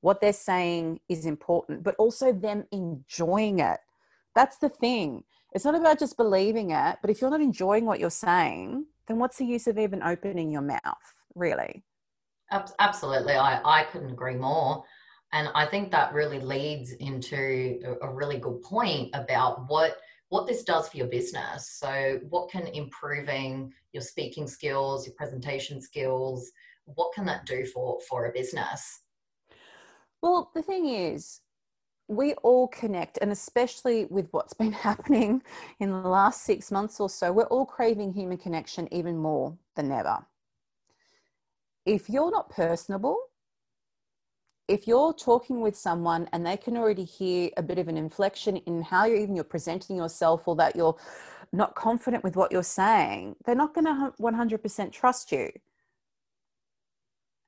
what 0.00 0.20
they're 0.20 0.32
saying 0.32 0.98
is 1.08 1.24
important 1.24 1.84
but 1.84 1.94
also 1.96 2.32
them 2.32 2.64
enjoying 2.72 3.60
it. 3.60 3.78
That's 4.34 4.56
the 4.58 4.68
thing. 4.68 5.24
It's 5.52 5.66
not 5.66 5.74
about 5.74 5.98
just 5.98 6.16
believing 6.16 6.70
it 6.70 6.96
but 7.00 7.10
if 7.10 7.20
you're 7.20 7.30
not 7.30 7.40
enjoying 7.40 7.84
what 7.84 8.00
you're 8.00 8.10
saying 8.10 8.86
then 9.06 9.18
what's 9.18 9.38
the 9.38 9.46
use 9.46 9.66
of 9.68 9.78
even 9.78 10.02
opening 10.02 10.50
your 10.50 10.62
mouth 10.62 11.14
really 11.34 11.84
Absolutely. 12.78 13.34
I, 13.34 13.60
I 13.64 13.84
couldn't 13.84 14.10
agree 14.10 14.36
more. 14.36 14.84
And 15.32 15.48
I 15.54 15.64
think 15.64 15.90
that 15.90 16.12
really 16.12 16.40
leads 16.40 16.92
into 16.92 17.78
a, 18.02 18.08
really 18.10 18.38
good 18.38 18.60
point 18.62 19.10
about 19.14 19.68
what 19.68 19.96
what 20.28 20.46
this 20.46 20.62
does 20.62 20.88
for 20.88 20.96
your 20.96 21.08
business. 21.08 21.68
So 21.78 22.18
what 22.30 22.50
can 22.50 22.66
improving 22.66 23.72
your 23.92 24.02
speaking 24.02 24.46
skills, 24.46 25.06
your 25.06 25.14
presentation 25.14 25.80
skills, 25.80 26.50
what 26.84 27.12
can 27.14 27.26
that 27.26 27.44
do 27.46 27.66
for 27.66 27.98
for 28.08 28.26
a 28.26 28.32
business? 28.32 29.00
Well, 30.22 30.50
the 30.54 30.62
thing 30.62 30.86
is, 30.86 31.40
we 32.08 32.34
all 32.34 32.68
connect, 32.68 33.18
and 33.22 33.32
especially 33.32 34.06
with 34.06 34.28
what's 34.32 34.54
been 34.62 34.72
happening 34.72 35.42
in 35.80 35.90
the 35.90 36.08
last 36.08 36.42
six 36.42 36.70
months 36.70 37.00
or 37.00 37.08
so, 37.08 37.32
we're 37.32 37.44
all 37.44 37.66
craving 37.66 38.12
human 38.12 38.36
connection 38.36 38.86
even 38.92 39.16
more 39.16 39.56
than 39.76 39.90
ever. 39.90 40.26
If 41.84 42.08
you're 42.08 42.30
not 42.30 42.50
personable, 42.50 43.18
if 44.68 44.86
you're 44.86 45.12
talking 45.12 45.60
with 45.60 45.76
someone 45.76 46.28
and 46.32 46.46
they 46.46 46.56
can 46.56 46.76
already 46.76 47.04
hear 47.04 47.50
a 47.56 47.62
bit 47.62 47.78
of 47.78 47.88
an 47.88 47.96
inflection 47.96 48.56
in 48.58 48.82
how 48.82 49.04
you're 49.04 49.18
even 49.18 49.34
you're 49.34 49.44
presenting 49.44 49.96
yourself 49.96 50.46
or 50.46 50.56
that 50.56 50.76
you're 50.76 50.96
not 51.52 51.74
confident 51.74 52.24
with 52.24 52.36
what 52.36 52.52
you're 52.52 52.62
saying, 52.62 53.36
they're 53.44 53.54
not 53.54 53.74
going 53.74 53.84
to 53.84 54.12
100% 54.20 54.92
trust 54.92 55.32
you. 55.32 55.50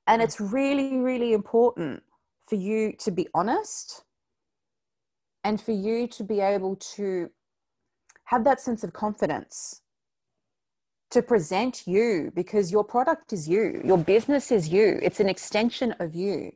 And 0.07 0.21
it's 0.21 0.39
really, 0.39 0.97
really 0.97 1.33
important 1.33 2.03
for 2.47 2.55
you 2.55 2.93
to 2.99 3.11
be 3.11 3.27
honest 3.33 4.03
and 5.43 5.59
for 5.59 5.71
you 5.71 6.07
to 6.09 6.23
be 6.23 6.41
able 6.41 6.75
to 6.75 7.29
have 8.25 8.43
that 8.43 8.59
sense 8.59 8.83
of 8.83 8.93
confidence 8.93 9.81
to 11.15 11.21
present 11.21 11.87
you 11.87 12.29
because 12.35 12.73
your 12.73 12.83
product 12.83 13.31
is 13.31 13.47
you, 13.47 13.81
your 13.85 13.97
business 13.97 14.51
is 14.51 14.67
you, 14.67 14.99
it's 15.01 15.21
an 15.21 15.29
extension 15.29 15.95
of 16.01 16.13
you. 16.13 16.51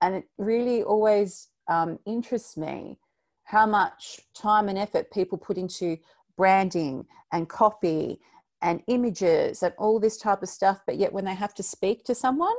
And 0.00 0.14
it 0.14 0.24
really 0.38 0.84
always 0.84 1.48
um, 1.68 1.98
interests 2.06 2.56
me 2.56 3.00
how 3.42 3.66
much 3.66 4.20
time 4.32 4.68
and 4.68 4.78
effort 4.78 5.10
people 5.10 5.36
put 5.36 5.58
into 5.58 5.96
branding 6.36 7.06
and 7.32 7.48
copy 7.48 8.20
and 8.62 8.84
images 8.86 9.64
and 9.64 9.74
all 9.78 9.98
this 9.98 10.16
type 10.16 10.44
of 10.44 10.48
stuff. 10.48 10.78
But 10.86 10.96
yet, 10.96 11.12
when 11.12 11.24
they 11.24 11.34
have 11.34 11.54
to 11.54 11.64
speak 11.64 12.04
to 12.04 12.14
someone 12.14 12.54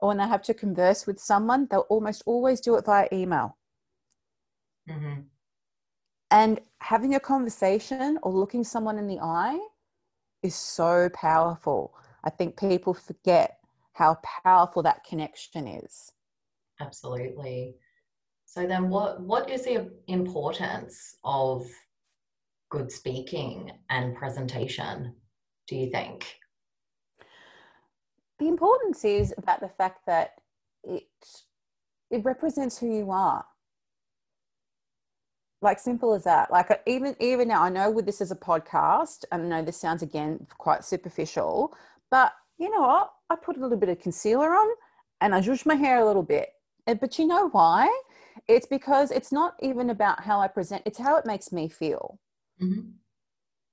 or 0.00 0.08
when 0.08 0.18
they 0.18 0.28
have 0.28 0.42
to 0.42 0.54
converse 0.54 1.06
with 1.06 1.18
someone, 1.18 1.66
they'll 1.70 1.88
almost 1.88 2.22
always 2.26 2.60
do 2.60 2.76
it 2.76 2.84
via 2.84 3.08
email. 3.10 3.56
Mm-hmm. 4.86 5.22
And 6.30 6.60
having 6.80 7.14
a 7.14 7.20
conversation 7.20 8.18
or 8.22 8.32
looking 8.32 8.64
someone 8.64 8.98
in 8.98 9.08
the 9.08 9.18
eye 9.18 9.58
is 10.42 10.54
so 10.54 11.08
powerful. 11.14 11.94
I 12.24 12.30
think 12.30 12.58
people 12.58 12.94
forget 12.94 13.58
how 13.92 14.18
powerful 14.44 14.82
that 14.82 15.04
connection 15.04 15.66
is. 15.66 16.12
Absolutely. 16.80 17.76
So 18.46 18.66
then 18.66 18.88
what 18.88 19.20
what 19.20 19.48
is 19.50 19.64
the 19.64 19.90
importance 20.08 21.16
of 21.24 21.66
good 22.70 22.90
speaking 22.90 23.70
and 23.90 24.14
presentation, 24.16 25.14
do 25.68 25.76
you 25.76 25.90
think? 25.90 26.26
The 28.38 28.48
importance 28.48 29.04
is 29.04 29.34
about 29.36 29.60
the 29.60 29.68
fact 29.68 30.06
that 30.06 30.40
it 30.82 31.04
it 32.10 32.24
represents 32.24 32.78
who 32.78 32.92
you 32.92 33.10
are. 33.10 33.44
Like 35.62 35.78
simple 35.78 36.14
as 36.14 36.24
that. 36.24 36.50
Like 36.50 36.68
even 36.86 37.14
even 37.20 37.48
now, 37.48 37.62
I 37.62 37.68
know 37.68 37.90
with 37.90 38.06
this 38.06 38.20
as 38.20 38.30
a 38.30 38.36
podcast, 38.36 39.24
and 39.30 39.42
I 39.42 39.46
know 39.46 39.64
this 39.64 39.80
sounds 39.80 40.02
again 40.02 40.46
quite 40.58 40.84
superficial, 40.84 41.74
but 42.10 42.32
you 42.58 42.70
know 42.70 42.80
what? 42.80 43.12
I 43.30 43.36
put 43.36 43.56
a 43.56 43.60
little 43.60 43.78
bit 43.78 43.88
of 43.88 44.00
concealer 44.00 44.50
on 44.50 44.68
and 45.20 45.34
I 45.34 45.40
zhuzh 45.40 45.66
my 45.66 45.74
hair 45.74 46.00
a 46.00 46.06
little 46.06 46.22
bit. 46.22 46.48
But 46.86 47.18
you 47.18 47.26
know 47.26 47.48
why? 47.50 47.88
It's 48.48 48.66
because 48.66 49.10
it's 49.10 49.32
not 49.32 49.54
even 49.60 49.90
about 49.90 50.24
how 50.24 50.40
I 50.40 50.48
present, 50.48 50.82
it's 50.84 50.98
how 50.98 51.16
it 51.16 51.26
makes 51.26 51.52
me 51.52 51.68
feel. 51.68 52.18
Mm-hmm. 52.60 52.90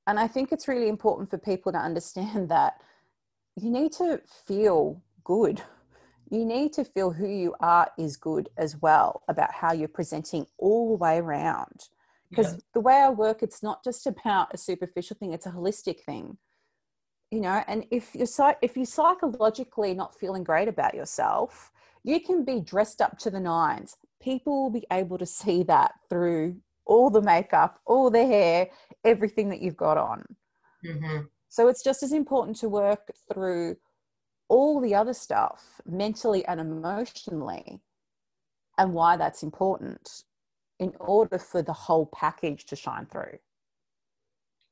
And 0.08 0.20
I 0.20 0.27
think 0.27 0.51
it's 0.51 0.67
really 0.67 0.88
important 0.88 1.29
for 1.29 1.38
people 1.38 1.72
to 1.72 1.77
understand 1.77 2.50
that 2.50 2.82
you 3.56 3.70
need 3.70 3.91
to 3.94 4.22
feel 4.46 5.01
good. 5.24 5.62
You 6.29 6.46
need 6.46 6.74
to 6.74 6.84
feel 6.84 7.12
who 7.12 7.27
you 7.27 7.55
are 7.60 7.89
is 7.98 8.17
good 8.17 8.50
as 8.57 8.75
well 8.81 9.24
about 9.27 9.53
how 9.53 9.72
you're 9.72 9.88
presenting 9.88 10.46
all 10.57 10.89
the 10.89 10.98
way 10.98 11.17
around. 11.17 11.89
Because 12.29 12.57
the 12.74 12.81
way 12.81 12.96
I 12.96 13.10
work, 13.10 13.41
it's 13.41 13.63
not 13.63 13.84
just 13.84 14.05
about 14.05 14.53
a 14.53 14.57
superficial 14.57 15.15
thing, 15.17 15.31
it's 15.31 15.46
a 15.46 15.51
holistic 15.51 16.01
thing. 16.01 16.38
You 17.31 17.41
know, 17.41 17.63
and 17.67 17.86
if 17.91 18.13
you're 18.15 18.27
if 18.62 18.75
you're 18.75 18.86
psychologically 18.86 19.93
not 19.93 20.17
feeling 20.17 20.43
great 20.43 20.67
about 20.67 20.93
yourself, 20.93 21.72
you 22.03 22.19
can 22.19 22.43
be 22.43 22.60
dressed 22.60 23.01
up 23.01 23.17
to 23.19 23.29
the 23.29 23.39
nines. 23.39 23.96
People 24.22 24.63
will 24.63 24.69
be 24.69 24.86
able 24.91 25.17
to 25.17 25.25
see 25.25 25.63
that 25.63 25.93
through 26.10 26.57
all 26.86 27.10
the 27.10 27.22
makeup, 27.22 27.79
all 27.86 28.10
the 28.10 28.25
hair, 28.25 28.69
everything 29.03 29.50
that 29.50 29.62
you've 29.62 29.77
got 29.77 29.98
on. 29.98 30.24
Mm-hmm. 30.86 31.25
So 31.50 31.67
it's 31.67 31.84
just 31.84 32.03
as 32.03 32.12
important 32.12 32.57
to 32.57 32.69
work 32.69 33.12
through 33.31 33.77
all 34.50 34.80
the 34.80 34.96
other 34.96 35.13
stuff 35.13 35.82
mentally 35.86 36.46
and 36.46 36.60
emotionally 36.60 37.82
and 38.77 38.94
why 38.94 39.18
that's 39.18 39.44
important 39.44 40.24
in 40.80 40.94
order 41.00 41.38
for 41.38 41.62
the 41.62 41.74
whole 41.74 42.06
package 42.13 42.66
to 42.66 42.75
shine 42.75 43.06
through. 43.08 43.38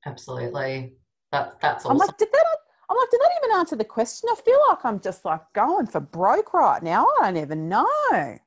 Absolutely. 0.06 0.94
That 1.32 1.60
that's 1.62 1.86
I'm 1.86 1.98
like, 1.98 2.18
did 2.18 2.30
that 2.32 2.46
I'm 2.90 2.98
like, 2.98 3.10
did 3.10 3.20
that 3.20 3.32
even 3.44 3.58
answer 3.58 3.76
the 3.76 3.84
question? 3.84 4.30
I 4.32 4.36
feel 4.42 4.60
like 4.70 4.86
I'm 4.86 5.00
just 5.00 5.26
like 5.26 5.42
going 5.54 5.88
for 5.88 6.00
broke 6.00 6.54
right 6.54 6.84
now. 6.84 7.08
I 7.20 7.32
don't 7.32 7.42
even 7.42 7.68
know. 7.68 7.88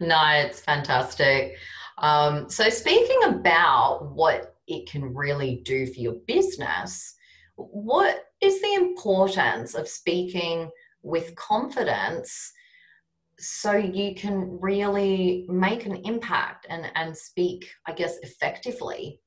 no, 0.00 0.22
it's 0.34 0.60
fantastic. 0.60 1.56
Um, 1.98 2.48
so, 2.48 2.68
speaking 2.70 3.18
about 3.24 4.12
what 4.12 4.56
it 4.66 4.88
can 4.88 5.14
really 5.14 5.62
do 5.64 5.86
for 5.86 6.00
your 6.00 6.14
business, 6.26 7.14
what 7.56 8.27
is 8.40 8.60
the 8.60 8.74
importance 8.74 9.74
of 9.74 9.88
speaking 9.88 10.70
with 11.02 11.34
confidence 11.36 12.52
so 13.38 13.72
you 13.72 14.14
can 14.14 14.58
really 14.60 15.46
make 15.48 15.86
an 15.86 15.96
impact 16.04 16.66
and, 16.68 16.90
and 16.94 17.16
speak, 17.16 17.70
I 17.86 17.92
guess, 17.92 18.18
effectively? 18.22 19.20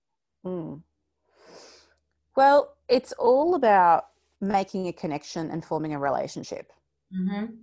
Mm. 0.46 0.82
Well, 2.36 2.76
it's 2.90 3.14
all 3.14 3.56
about 3.56 4.06
making 4.42 4.88
a 4.88 4.94
connection 4.94 5.50
and 5.52 5.64
forming 5.64 5.94
a 5.94 6.00
relationship. 6.00 6.72
Mm-hmm. 7.16 7.54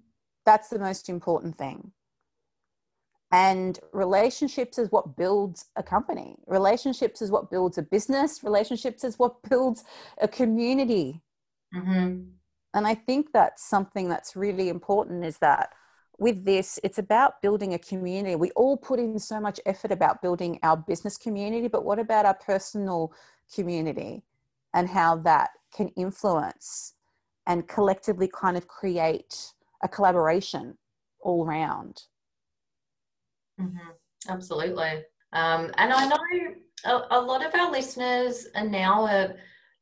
That's 0.47 0.69
the 0.69 0.79
most 0.79 1.09
important 1.09 1.57
thing. 1.59 1.93
And 3.31 3.79
relationships 3.93 4.79
is 4.79 4.91
what 4.91 5.17
builds 5.17 5.67
a 5.77 5.83
company. 5.83 6.37
Relationships 6.47 7.21
is 7.21 7.31
what 7.31 7.51
builds 7.51 7.77
a 7.77 7.83
business. 7.83 8.43
Relationships 8.43 9.05
is 9.05 9.19
what 9.19 9.43
builds 9.51 9.85
a 10.23 10.29
community. 10.29 11.21
Mm-hmm. 11.75 12.23
And 12.75 12.87
I 12.87 12.95
think 12.95 13.29
that's 13.33 13.69
something 13.69 14.09
that's 14.09 14.37
really 14.37 14.69
important 14.69 15.25
is 15.25 15.39
that 15.39 15.71
with 16.19 16.45
this, 16.45 16.79
it's 16.83 16.99
about 16.99 17.41
building 17.41 17.75
a 17.75 17.79
community. 17.79 18.35
We 18.35 18.51
all 18.53 18.77
put 18.77 18.99
in 18.99 19.19
so 19.19 19.41
much 19.41 19.61
effort 19.67 19.93
about 19.93 20.21
building 20.21 20.59
our 20.63 20.77
business 20.77 21.17
community, 21.17 21.69
but 21.69 21.85
what 21.85 21.99
about 21.99 22.27
our 22.27 22.35
personal 22.35 23.13
community 23.55 24.23
and 24.75 24.89
how 24.89 25.17
that 25.19 25.51
can 25.75 25.89
influence 25.91 26.95
and 27.47 27.69
collectively 27.69 28.29
kind 28.29 28.57
of 28.57 28.67
create 28.67 29.53
a 29.83 29.89
collaboration 29.89 30.77
all 31.21 31.47
around? 31.47 32.03
Mm-hmm. 33.61 33.91
Absolutely. 34.29 35.05
Um, 35.33 35.71
and 35.77 35.93
I 35.93 36.09
know 36.09 36.19
a, 36.85 37.19
a, 37.19 37.21
lot 37.21 37.45
of 37.45 37.55
our 37.55 37.71
listeners 37.71 38.47
are 38.55 38.67
now 38.67 39.05
are, 39.07 39.37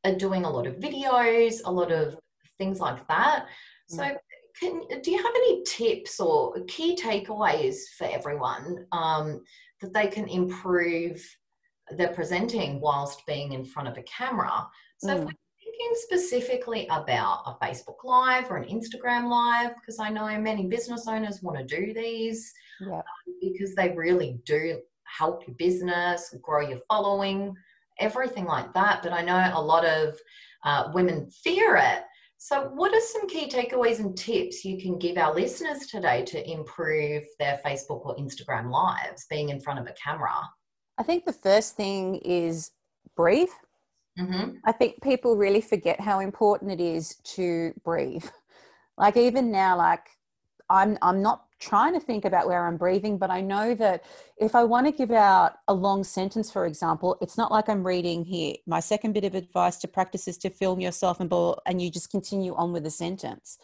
are 0.07 0.15
doing 0.15 0.45
a 0.45 0.49
lot 0.49 0.67
of 0.67 0.75
videos, 0.75 1.61
a 1.65 1.71
lot 1.71 1.91
of 1.91 2.17
things 2.57 2.79
like 2.79 3.07
that. 3.07 3.47
So, 3.89 4.03
mm. 4.03 4.17
can, 4.59 4.81
do 5.01 5.11
you 5.11 5.17
have 5.17 5.35
any 5.35 5.63
tips 5.63 6.19
or 6.19 6.55
key 6.67 6.95
takeaways 6.95 7.75
for 7.97 8.05
everyone 8.05 8.85
um, 8.91 9.43
that 9.81 9.93
they 9.93 10.07
can 10.07 10.27
improve 10.27 11.23
their 11.91 12.09
presenting 12.09 12.81
whilst 12.81 13.25
being 13.25 13.53
in 13.53 13.63
front 13.63 13.87
of 13.87 13.97
a 13.97 14.03
camera? 14.03 14.67
So, 14.97 15.09
mm. 15.09 15.13
if 15.13 15.19
we're 15.19 15.31
thinking 15.63 15.91
specifically 15.95 16.87
about 16.87 17.43
a 17.45 17.65
Facebook 17.65 18.03
Live 18.03 18.49
or 18.49 18.57
an 18.57 18.67
Instagram 18.67 19.29
Live, 19.29 19.75
because 19.75 19.99
I 19.99 20.09
know 20.09 20.27
many 20.39 20.65
business 20.65 21.07
owners 21.07 21.41
want 21.41 21.57
to 21.57 21.63
do 21.63 21.93
these 21.93 22.51
yeah. 22.81 22.97
um, 22.97 23.03
because 23.41 23.75
they 23.75 23.91
really 23.91 24.39
do 24.45 24.79
help 25.05 25.47
your 25.47 25.55
business, 25.55 26.35
grow 26.41 26.67
your 26.67 26.79
following, 26.89 27.55
everything 27.99 28.45
like 28.45 28.73
that. 28.73 29.01
But 29.03 29.13
I 29.13 29.21
know 29.21 29.51
a 29.53 29.61
lot 29.61 29.85
of 29.85 30.17
uh, 30.63 30.91
women 30.93 31.29
fear 31.43 31.75
it. 31.77 32.03
So, 32.39 32.69
what 32.75 32.93
are 32.93 33.01
some 33.01 33.27
key 33.27 33.49
takeaways 33.49 33.99
and 33.99 34.15
tips 34.15 34.63
you 34.63 34.79
can 34.79 34.99
give 34.99 35.17
our 35.17 35.33
listeners 35.33 35.87
today 35.87 36.23
to 36.25 36.49
improve 36.49 37.23
their 37.39 37.59
Facebook 37.65 38.05
or 38.05 38.15
Instagram 38.17 38.71
lives 38.71 39.25
being 39.29 39.49
in 39.49 39.59
front 39.59 39.79
of 39.79 39.87
a 39.87 39.93
camera? 39.93 40.33
I 40.99 41.03
think 41.03 41.25
the 41.25 41.33
first 41.33 41.75
thing 41.75 42.17
is 42.17 42.71
breathe. 43.15 43.49
Mm-hmm. 44.19 44.57
I 44.65 44.71
think 44.71 45.01
people 45.01 45.35
really 45.35 45.61
forget 45.61 45.99
how 45.99 46.19
important 46.19 46.71
it 46.71 46.81
is 46.81 47.15
to 47.35 47.73
breathe. 47.83 48.25
Like 48.99 49.15
even 49.15 49.51
now, 49.51 49.77
like 49.77 50.07
I'm 50.71 50.97
I'm 51.03 51.21
not 51.21 51.46
trying 51.59 51.93
to 51.93 51.99
think 51.99 52.25
about 52.25 52.47
where 52.47 52.67
I'm 52.67 52.77
breathing, 52.77 53.17
but 53.17 53.31
I 53.31 53.41
know 53.41 53.73
that 53.75 54.03
if 54.37 54.53
I 54.53 54.63
want 54.63 54.85
to 54.85 54.91
give 54.91 55.11
out 55.11 55.53
a 55.67 55.73
long 55.73 56.03
sentence, 56.03 56.51
for 56.51 56.65
example, 56.65 57.17
it's 57.21 57.37
not 57.37 57.51
like 57.51 57.67
I'm 57.67 57.85
reading 57.85 58.23
here. 58.23 58.55
My 58.67 58.79
second 58.79 59.13
bit 59.13 59.23
of 59.23 59.33
advice 59.33 59.77
to 59.77 59.87
practice 59.87 60.27
is 60.27 60.37
to 60.39 60.49
film 60.49 60.79
yourself 60.79 61.19
and 61.19 61.33
and 61.65 61.81
you 61.81 61.89
just 61.89 62.11
continue 62.11 62.53
on 62.55 62.73
with 62.73 62.83
the 62.83 62.91
sentence. 62.91 63.57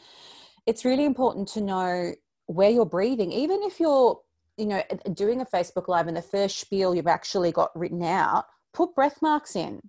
It's 0.66 0.86
really 0.86 1.06
important 1.06 1.48
to 1.50 1.62
know 1.62 2.14
where 2.48 2.70
you're 2.70 2.86
breathing, 2.86 3.32
even 3.32 3.62
if 3.64 3.80
you're, 3.80 4.20
you 4.58 4.66
know, 4.66 4.84
doing 5.14 5.42
a 5.42 5.46
Facebook 5.46 5.88
Live 5.88 6.08
and 6.08 6.18
the 6.18 6.22
first 6.22 6.60
spiel 6.60 6.96
you've 6.96 7.08
actually 7.08 7.52
got 7.52 7.78
written 7.78 8.04
out, 8.04 8.46
put 8.74 8.96
breath 8.96 9.22
marks 9.22 9.56
in. 9.56 9.82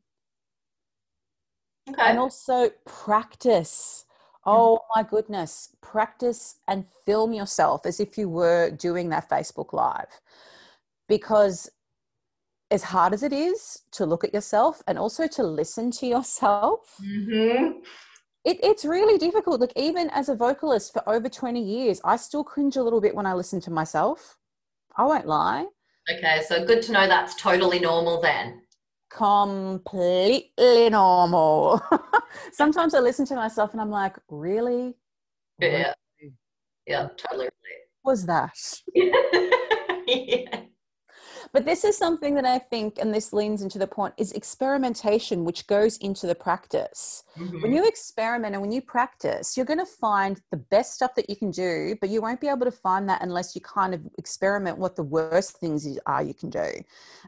Okay. 1.89 2.03
And 2.03 2.19
also 2.19 2.71
practice 2.87 4.07
Oh 4.47 4.81
my 4.95 5.03
goodness. 5.03 5.75
Practice 5.81 6.57
and 6.69 6.85
film 7.07 7.33
yourself 7.33 7.87
as 7.87 8.01
if 8.01 8.19
you 8.19 8.29
were 8.29 8.71
doing 8.71 9.09
that 9.11 9.29
Facebook 9.29 9.73
Live. 9.73 10.21
Because 11.09 11.71
as 12.71 12.83
hard 12.83 13.15
as 13.15 13.23
it 13.23 13.33
is 13.33 13.83
to 13.93 14.07
look 14.07 14.25
at 14.25 14.35
yourself 14.35 14.83
and 14.87 14.99
also 14.99 15.27
to 15.27 15.43
listen 15.43 15.91
to 15.93 16.07
yourself, 16.15 16.95
mm-hmm. 17.03 17.79
it, 18.45 18.59
it's 18.63 18.85
really 18.85 19.19
difficult. 19.19 19.61
Like, 19.61 19.73
even 19.77 20.11
as 20.11 20.29
a 20.29 20.35
vocalist 20.35 20.93
for 20.93 21.09
over 21.09 21.29
20 21.29 21.63
years, 21.63 22.01
I 22.05 22.17
still 22.17 22.45
cringe 22.45 22.77
a 22.77 22.83
little 22.83 23.01
bit 23.01 23.15
when 23.15 23.27
I 23.27 23.35
listen 23.35 23.61
to 23.63 23.71
myself. 23.71 24.37
I 24.97 25.05
won't 25.05 25.27
lie. 25.27 25.67
Okay, 26.13 26.43
so 26.47 26.65
good 26.67 26.83
to 26.83 26.93
know 26.93 27.07
that's 27.07 27.35
totally 27.35 27.79
normal 27.79 28.21
then 28.21 28.61
completely 29.17 30.91
normal. 30.91 31.81
Sometimes 32.53 32.95
I 32.95 33.01
listen 33.01 33.25
to 33.27 33.37
myself 33.37 33.73
and 33.73 33.81
I'm 33.81 33.91
like, 33.91 34.17
really? 34.29 34.95
Yeah. 35.61 35.95
Yeah, 36.87 37.09
totally. 37.17 37.49
Was 38.05 38.27
that? 38.27 38.57
yeah. 40.07 40.61
But 41.55 41.65
this 41.65 41.85
is 41.85 41.97
something 41.97 42.35
that 42.35 42.45
I 42.45 42.59
think, 42.59 42.99
and 42.99 43.15
this 43.15 43.33
leans 43.33 43.63
into 43.63 43.79
the 43.79 43.87
point, 43.87 44.13
is 44.19 44.33
experimentation, 44.33 45.45
which 45.45 45.69
goes 45.69 45.97
into 45.99 46.27
the 46.27 46.35
practice. 46.35 47.23
Mm-hmm. 47.39 47.63
When 47.63 47.73
you 47.73 47.87
experiment 47.87 48.55
and 48.55 48.61
when 48.61 48.73
you 48.73 48.83
practice, 48.83 49.57
you're 49.57 49.65
going 49.65 49.79
to 49.79 49.87
find 49.87 50.43
the 50.51 50.57
best 50.57 50.95
stuff 50.95 51.15
that 51.15 51.31
you 51.31 51.37
can 51.37 51.53
do, 51.53 51.97
but 52.01 52.11
you 52.11 52.21
won't 52.21 52.41
be 52.41 52.49
able 52.49 52.65
to 52.65 52.73
find 52.73 53.09
that 53.09 53.23
unless 53.23 53.55
you 53.55 53.61
kind 53.61 53.95
of 53.95 54.01
experiment 54.19 54.79
what 54.79 54.97
the 54.97 55.05
worst 55.05 55.59
things 55.59 55.87
are 56.07 56.25
you 56.25 56.35
can 56.35 56.51
do. 56.51 56.73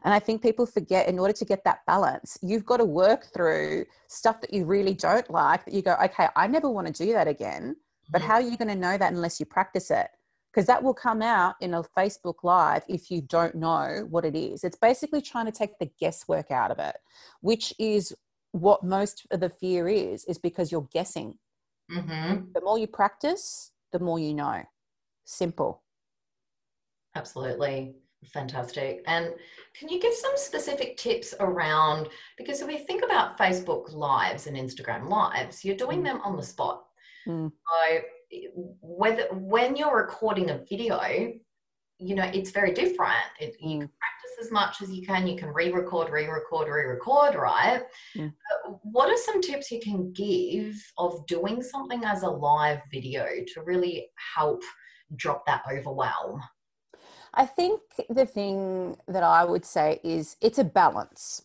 And 0.03 0.13
I 0.13 0.19
think 0.19 0.41
people 0.41 0.65
forget 0.65 1.07
in 1.07 1.19
order 1.19 1.33
to 1.33 1.45
get 1.45 1.63
that 1.63 1.85
balance, 1.87 2.37
you've 2.41 2.65
got 2.65 2.77
to 2.77 2.85
work 2.85 3.27
through 3.33 3.85
stuff 4.09 4.41
that 4.41 4.53
you 4.53 4.65
really 4.65 4.93
don't 4.93 5.29
like, 5.31 5.63
that 5.63 5.73
you 5.73 5.81
go, 5.81 5.95
okay, 6.03 6.27
I 6.35 6.47
never 6.47 6.69
want 6.69 6.87
to 6.87 7.05
do 7.05 7.13
that 7.13 7.29
again. 7.29 7.77
But 8.09 8.19
mm-hmm. 8.19 8.29
how 8.29 8.35
are 8.35 8.41
you 8.41 8.57
going 8.57 8.67
to 8.67 8.75
know 8.75 8.97
that 8.97 9.13
unless 9.13 9.39
you 9.39 9.45
practice 9.45 9.89
it? 9.89 10.09
Because 10.57 10.65
that 10.65 10.81
will 10.81 10.91
come 10.91 11.21
out 11.21 11.53
in 11.61 11.75
a 11.75 11.83
Facebook 11.95 12.37
Live 12.41 12.81
if 12.89 13.11
you 13.11 13.21
don't 13.21 13.53
know 13.53 14.07
what 14.09 14.25
it 14.25 14.35
is. 14.35 14.63
It's 14.63 14.75
basically 14.75 15.21
trying 15.21 15.45
to 15.45 15.51
take 15.51 15.77
the 15.77 15.91
guesswork 15.99 16.49
out 16.49 16.71
of 16.71 16.79
it, 16.79 16.95
which 17.41 17.75
is 17.77 18.11
what 18.53 18.83
most 18.83 19.27
of 19.29 19.39
the 19.39 19.51
fear 19.51 19.87
is, 19.87 20.25
is 20.25 20.39
because 20.39 20.71
you're 20.71 20.87
guessing. 20.91 21.37
Mm-hmm. 21.91 22.45
The 22.55 22.61
more 22.61 22.79
you 22.79 22.87
practice, 22.87 23.71
the 23.91 23.99
more 23.99 24.17
you 24.17 24.33
know. 24.33 24.63
Simple. 25.25 25.83
Absolutely. 27.13 27.93
Fantastic. 28.33 29.03
And 29.05 29.35
can 29.79 29.89
you 29.89 29.99
give 29.99 30.15
some 30.15 30.33
specific 30.37 30.97
tips 30.97 31.35
around 31.39 32.07
because 32.35 32.61
if 32.61 32.67
we 32.67 32.79
think 32.79 33.03
about 33.05 33.37
Facebook 33.37 33.93
lives 33.93 34.47
and 34.47 34.57
Instagram 34.57 35.07
lives, 35.07 35.63
you're 35.63 35.75
doing 35.75 36.01
mm. 36.01 36.05
them 36.05 36.21
on 36.23 36.35
the 36.35 36.41
spot. 36.41 36.83
Mm. 37.27 37.51
So 37.51 37.99
whether 38.81 39.27
when 39.31 39.75
you're 39.75 39.95
recording 39.95 40.49
a 40.49 40.63
video 40.69 40.99
you 41.99 42.15
know 42.15 42.29
it's 42.33 42.51
very 42.51 42.73
different. 42.73 43.15
It, 43.39 43.55
you 43.59 43.67
mm. 43.67 43.79
can 43.79 43.89
practice 43.99 44.45
as 44.45 44.51
much 44.51 44.81
as 44.81 44.91
you 44.91 45.05
can. 45.05 45.27
You 45.27 45.35
can 45.35 45.49
re-record 45.49 46.11
re-record 46.11 46.67
re-record 46.67 47.35
right? 47.35 47.83
Yeah. 48.13 48.29
what 48.83 49.09
are 49.09 49.17
some 49.17 49.41
tips 49.41 49.71
you 49.71 49.79
can 49.79 50.11
give 50.13 50.75
of 50.97 51.25
doing 51.27 51.61
something 51.63 52.03
as 52.05 52.23
a 52.23 52.29
live 52.29 52.81
video 52.91 53.25
to 53.53 53.61
really 53.63 54.09
help 54.35 54.61
drop 55.15 55.45
that 55.47 55.63
overwhelm? 55.71 56.41
I 57.33 57.45
think 57.45 57.81
the 58.09 58.25
thing 58.25 58.97
that 59.07 59.23
i 59.23 59.43
would 59.43 59.65
say 59.65 59.99
is 60.03 60.37
it's 60.41 60.57
a 60.57 60.63
balance 60.63 61.43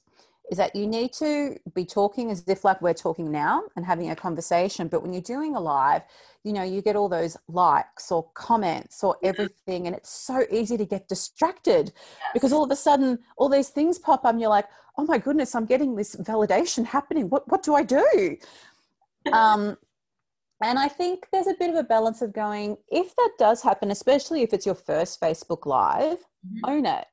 is 0.53 0.59
that 0.59 0.77
you 0.77 0.87
need 0.87 1.15
to 1.15 1.57
be 1.75 1.83
talking 1.83 2.31
as 2.31 2.45
if 2.47 2.63
like 2.63 2.83
we're 2.83 2.93
talking 2.93 3.33
now 3.33 3.63
and 3.75 3.87
having 3.87 4.11
a 4.11 4.15
conversation 4.15 4.87
but 4.87 5.01
when 5.01 5.11
you're 5.11 5.23
doing 5.23 5.57
a 5.57 5.61
live 5.61 6.03
you 6.45 6.53
know 6.53 6.63
you 6.63 6.83
get 6.83 6.95
all 6.95 7.09
those 7.09 7.39
likes 7.49 8.13
or 8.13 8.29
comments 8.35 9.03
or 9.03 9.17
everything 9.23 9.87
and 9.87 9.97
it's 9.97 10.11
so 10.11 10.45
easy 10.51 10.77
to 10.77 10.85
get 10.85 11.09
distracted 11.09 11.91
because 12.35 12.53
all 12.53 12.63
of 12.63 12.71
a 12.71 12.77
sudden 12.77 13.19
all 13.39 13.49
these 13.49 13.71
things 13.71 13.99
pop 13.99 14.27
up 14.27 14.33
and 14.33 14.43
you're 14.43 14.51
like 14.51 14.69
oh 14.99 15.07
my 15.07 15.17
goodness 15.17 15.55
i'm 15.55 15.65
getting 15.65 15.97
this 15.97 16.17
validation 16.17 16.85
happening. 16.85 17.31
What 17.31 17.51
what 17.51 17.63
do 17.63 17.75
i 17.75 17.83
do? 17.83 18.37
Um 19.33 19.79
and 20.65 20.81
i 20.81 20.89
think 20.89 21.29
there's 21.33 21.47
a 21.47 21.55
bit 21.61 21.71
of 21.71 21.77
a 21.77 21.85
balance 21.85 22.23
of 22.23 22.33
going 22.33 22.77
if 22.91 23.15
that 23.15 23.31
does 23.39 23.63
happen 23.63 23.93
especially 23.93 24.43
if 24.43 24.53
it's 24.53 24.67
your 24.67 24.75
first 24.75 25.21
facebook 25.21 25.65
live 25.65 26.19
mm-hmm. 26.45 26.71
own 26.71 26.85
it. 26.85 27.07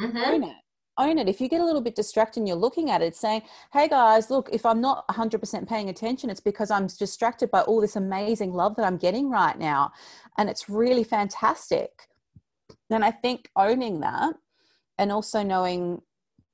Mm-hmm. 0.00 0.16
own 0.16 0.42
it 0.42 0.56
own 0.98 1.18
it. 1.18 1.28
If 1.28 1.40
you 1.40 1.48
get 1.48 1.60
a 1.60 1.64
little 1.64 1.80
bit 1.80 1.94
distracted 1.94 2.40
and 2.40 2.48
you're 2.48 2.56
looking 2.56 2.90
at 2.90 3.02
it, 3.02 3.14
saying, 3.14 3.42
hey 3.72 3.88
guys, 3.88 4.30
look, 4.30 4.48
if 4.52 4.64
I'm 4.64 4.80
not 4.80 5.06
100% 5.08 5.68
paying 5.68 5.88
attention, 5.88 6.30
it's 6.30 6.40
because 6.40 6.70
I'm 6.70 6.86
distracted 6.86 7.50
by 7.50 7.62
all 7.62 7.80
this 7.80 7.96
amazing 7.96 8.52
love 8.52 8.76
that 8.76 8.84
I'm 8.84 8.96
getting 8.96 9.30
right 9.30 9.58
now. 9.58 9.92
And 10.38 10.48
it's 10.48 10.68
really 10.68 11.04
fantastic. 11.04 12.08
And 12.90 13.04
I 13.04 13.10
think 13.10 13.50
owning 13.56 14.00
that 14.00 14.34
and 14.98 15.12
also 15.12 15.42
knowing 15.42 16.02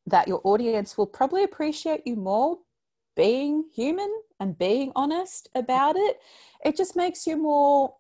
that 0.07 0.29
your 0.29 0.41
audience 0.45 0.99
will 0.99 1.07
probably 1.07 1.45
appreciate 1.45 2.07
you 2.07 2.17
more 2.17 2.59
being 3.15 3.65
human 3.75 4.11
and 4.41 4.59
being 4.59 4.93
honest 4.97 5.49
about 5.55 5.97
it, 5.97 6.19
it 6.65 6.77
just 6.77 6.97
makes 6.97 7.27
you 7.27 7.37
more 7.37 7.95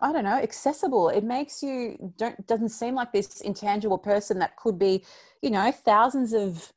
I 0.00 0.12
don't 0.12 0.24
know, 0.24 0.36
accessible. 0.36 1.08
It 1.08 1.24
makes 1.24 1.62
you 1.62 2.12
don't 2.18 2.46
doesn't 2.46 2.68
seem 2.68 2.94
like 2.94 3.12
this 3.12 3.40
intangible 3.40 3.98
person 3.98 4.38
that 4.40 4.56
could 4.56 4.78
be, 4.78 5.04
you 5.40 5.50
know, 5.50 5.72
thousands 5.72 6.34
of 6.34 6.72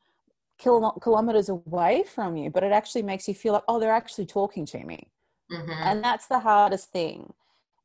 kilometers 0.58 1.49
away 1.49 2.03
from 2.03 2.36
you, 2.38 2.49
but 2.49 2.63
it 2.63 2.71
actually 2.71 3.01
makes 3.03 3.27
you 3.27 3.34
feel 3.34 3.53
like, 3.53 3.63
oh, 3.67 3.79
they're 3.79 3.91
actually 3.91 4.25
talking 4.25 4.65
to 4.65 4.84
me. 4.86 5.10
Mm-hmm. 5.51 5.71
And 5.71 6.03
that's 6.03 6.27
the 6.27 6.39
hardest 6.39 6.91
thing 6.91 7.34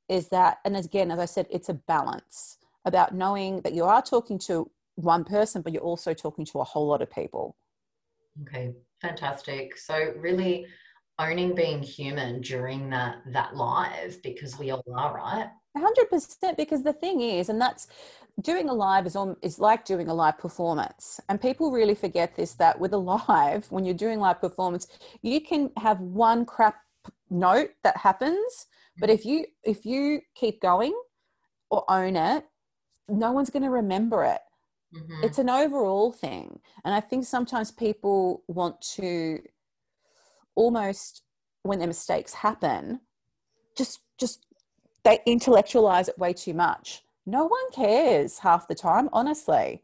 is 0.09 0.29
that, 0.29 0.59
and 0.65 0.77
again, 0.77 1.11
as 1.11 1.19
I 1.19 1.25
said, 1.25 1.47
it's 1.51 1.69
a 1.69 1.75
balance 1.75 2.59
about 2.85 3.15
knowing 3.15 3.61
that 3.63 3.75
you 3.75 3.85
are 3.85 4.03
talking 4.03 4.39
to 4.41 4.71
one 4.97 5.25
person, 5.25 5.63
but 5.63 5.73
you're 5.73 5.83
also 5.83 6.15
talking 6.15 6.45
to 6.47 6.61
a 6.61 6.65
whole 6.65 6.87
lot 6.87 7.01
of 7.01 7.11
people. 7.11 7.57
Okay, 8.43 8.75
fantastic. 9.01 9.79
So, 9.79 10.13
really 10.17 10.67
owning 11.19 11.55
being 11.55 11.83
human 11.83 12.41
during 12.41 12.91
that 12.91 13.19
that 13.27 13.57
live 13.57 14.21
because 14.23 14.59
we 14.59 14.71
all 14.71 14.83
are 14.97 15.15
right? 15.17 15.51
100% 15.77 16.57
because 16.57 16.83
the 16.85 16.93
thing 16.93 17.21
is 17.21 17.49
and 17.49 17.61
that's 17.61 17.89
doing 18.43 18.69
a 18.69 18.73
live 18.73 19.07
is 19.07 19.17
on 19.17 19.37
is 19.43 19.59
like 19.59 19.85
doing 19.85 20.09
a 20.09 20.15
live 20.15 20.39
performance. 20.39 21.21
And 21.29 21.41
people 21.41 21.71
really 21.73 21.95
forget 21.95 22.35
this 22.37 22.55
that 22.55 22.79
with 22.79 22.93
a 22.93 22.99
live 22.99 23.71
when 23.71 23.85
you're 23.85 23.95
doing 23.95 24.19
live 24.21 24.41
performance 24.41 24.87
you 25.23 25.41
can 25.41 25.71
have 25.77 26.01
one 26.01 26.45
crap 26.45 26.77
note 27.31 27.71
that 27.83 27.97
happens 27.97 28.67
but 29.01 29.11
if 29.11 29.25
you 29.25 29.45
if 29.65 29.85
you 29.85 30.21
keep 30.35 30.61
going 30.61 30.95
or 31.71 31.85
own 31.89 32.17
it 32.17 32.45
no 33.09 33.33
one's 33.33 33.51
going 33.51 33.63
to 33.63 33.71
remember 33.71 34.25
it. 34.25 34.41
Mhm. 34.95 35.25
it's 35.25 35.39
an 35.39 35.51
overall 35.51 36.13
thing. 36.13 36.61
And 36.85 36.95
i 36.95 37.01
think 37.01 37.25
sometimes 37.25 37.71
people 37.73 38.45
want 38.49 38.81
to 38.97 39.41
almost 40.55 41.23
when 41.63 41.79
their 41.79 41.89
mistakes 41.89 42.35
happen 42.35 43.01
just 43.77 44.01
just 44.19 44.47
they 45.05 45.19
intellectualize 45.27 46.09
it 46.09 46.19
way 46.19 46.33
too 46.33 46.55
much. 46.55 47.03
No 47.27 47.45
one 47.45 47.71
cares 47.73 48.39
half 48.39 48.69
the 48.69 48.75
time 48.75 49.09
honestly. 49.13 49.83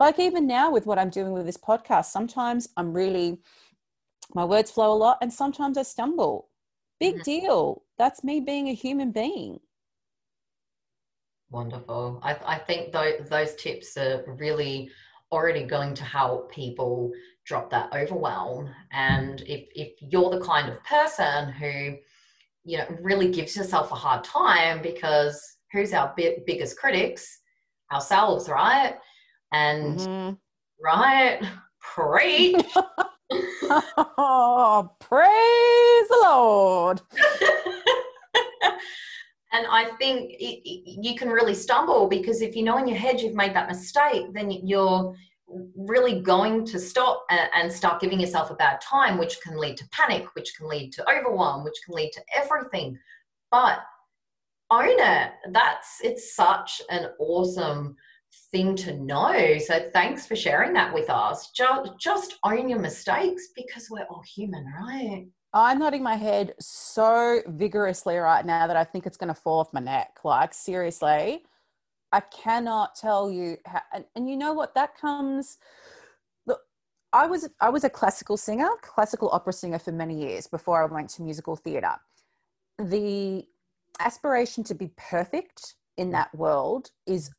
Like 0.00 0.18
even 0.18 0.46
now 0.46 0.70
with 0.70 0.86
what 0.86 0.98
i'm 0.98 1.10
doing 1.10 1.32
with 1.32 1.46
this 1.46 1.56
podcast 1.56 2.06
sometimes 2.06 2.68
i'm 2.76 2.92
really 2.92 3.38
my 4.34 4.44
words 4.44 4.70
flow 4.70 4.92
a 4.92 4.94
lot 4.94 5.18
and 5.22 5.32
sometimes 5.32 5.78
i 5.78 5.82
stumble. 5.82 6.48
Big 6.98 7.16
Mhm. 7.16 7.24
deal. 7.24 7.82
That's 7.98 8.24
me 8.24 8.40
being 8.40 8.68
a 8.68 8.74
human 8.74 9.10
being. 9.12 9.60
Wonderful. 11.50 12.20
I, 12.22 12.36
I 12.46 12.58
think 12.58 12.92
those, 12.92 13.28
those 13.28 13.54
tips 13.56 13.96
are 13.96 14.24
really 14.26 14.90
already 15.30 15.64
going 15.64 15.94
to 15.94 16.04
help 16.04 16.50
people 16.50 17.12
drop 17.44 17.70
that 17.70 17.92
overwhelm. 17.94 18.70
And 18.92 19.40
if, 19.42 19.66
if 19.74 19.92
you're 20.00 20.30
the 20.30 20.40
kind 20.40 20.68
of 20.68 20.82
person 20.84 21.48
who, 21.50 21.96
you 22.64 22.78
know, 22.78 22.86
really 23.00 23.30
gives 23.30 23.56
yourself 23.56 23.90
a 23.90 23.96
hard 23.96 24.24
time 24.24 24.80
because 24.82 25.56
who's 25.72 25.92
our 25.92 26.14
bi- 26.16 26.38
biggest 26.46 26.78
critics? 26.78 27.40
Ourselves, 27.92 28.48
right? 28.48 28.94
And 29.52 29.98
Mhm. 29.98 30.38
right, 30.82 31.40
preach. 31.80 32.64
oh, 34.16 34.90
praise 35.00 36.08
the 36.08 36.18
Lord. 36.22 37.02
and 39.52 39.66
I 39.68 39.90
think 39.98 40.30
it, 40.32 40.62
it- 40.64 40.98
you 41.04 41.14
can 41.16 41.28
really 41.28 41.54
stumble 41.54 42.06
because 42.08 42.40
if 42.40 42.56
you 42.56 42.62
know 42.62 42.78
in 42.78 42.88
your 42.88 42.96
head 42.96 43.20
you've 43.20 43.34
made 43.34 43.54
that 43.54 43.68
mistake, 43.68 44.32
then 44.32 44.50
you're 44.50 45.14
really 45.76 46.20
going 46.20 46.64
to 46.66 46.78
stop 46.78 47.24
and, 47.30 47.72
start 47.72 48.00
giving 48.00 48.20
yourself 48.20 48.50
a 48.50 48.54
bad 48.54 48.80
time, 48.80 49.18
which 49.18 49.40
can 49.40 49.56
lead 49.56 49.76
to 49.78 49.88
panic, 49.90 50.26
which 50.34 50.54
can 50.56 50.68
lead 50.68 50.92
to 50.92 51.10
overwhelm, 51.10 51.64
which 51.64 51.76
can 51.84 51.94
lead 51.94 52.12
to 52.12 52.22
everything. 52.34 52.98
But 53.50 53.80
own 54.70 54.88
it. 54.88 55.32
That's 55.50 55.98
it's 56.02 56.34
such 56.34 56.80
an 56.90 57.10
awesome 57.18 57.96
thing 58.50 58.74
to 58.76 58.96
know. 58.98 59.58
So 59.58 59.90
thanks 59.92 60.26
for 60.26 60.36
sharing 60.36 60.72
that 60.74 60.92
with 60.92 61.10
us. 61.10 61.50
Just 61.50 61.98
just 61.98 62.38
own 62.44 62.68
your 62.68 62.78
mistakes 62.78 63.48
because 63.54 63.88
we're 63.90 64.06
all 64.10 64.22
human, 64.22 64.64
right? 64.80 65.26
I'm 65.54 65.78
nodding 65.78 66.02
my 66.02 66.16
head 66.16 66.54
so 66.60 67.42
vigorously 67.46 68.16
right 68.16 68.44
now 68.44 68.66
that 68.66 68.76
I 68.76 68.84
think 68.84 69.06
it's 69.06 69.18
going 69.18 69.28
to 69.28 69.38
fall 69.38 69.60
off 69.60 69.72
my 69.74 69.80
neck. 69.80 70.20
Like, 70.24 70.54
seriously, 70.54 71.44
I 72.12 72.20
cannot 72.20 72.94
tell 72.94 73.30
you. 73.30 73.56
How, 73.66 73.80
and, 73.92 74.04
and 74.14 74.28
you 74.28 74.36
know 74.36 74.52
what? 74.52 74.74
That 74.74 74.96
comes. 74.98 75.58
Look, 76.46 76.60
I 77.12 77.26
was 77.26 77.48
I 77.60 77.70
was 77.70 77.84
a 77.84 77.90
classical 77.90 78.36
singer, 78.36 78.68
classical 78.82 79.30
opera 79.32 79.52
singer 79.52 79.78
for 79.78 79.92
many 79.92 80.20
years 80.20 80.46
before 80.46 80.82
I 80.82 80.92
went 80.92 81.10
to 81.10 81.22
musical 81.22 81.56
theatre. 81.56 81.96
The 82.78 83.46
aspiration 84.00 84.64
to 84.64 84.74
be 84.74 84.90
perfect 84.96 85.76
in 85.96 86.10
that 86.10 86.34
world 86.34 86.90
is 87.06 87.30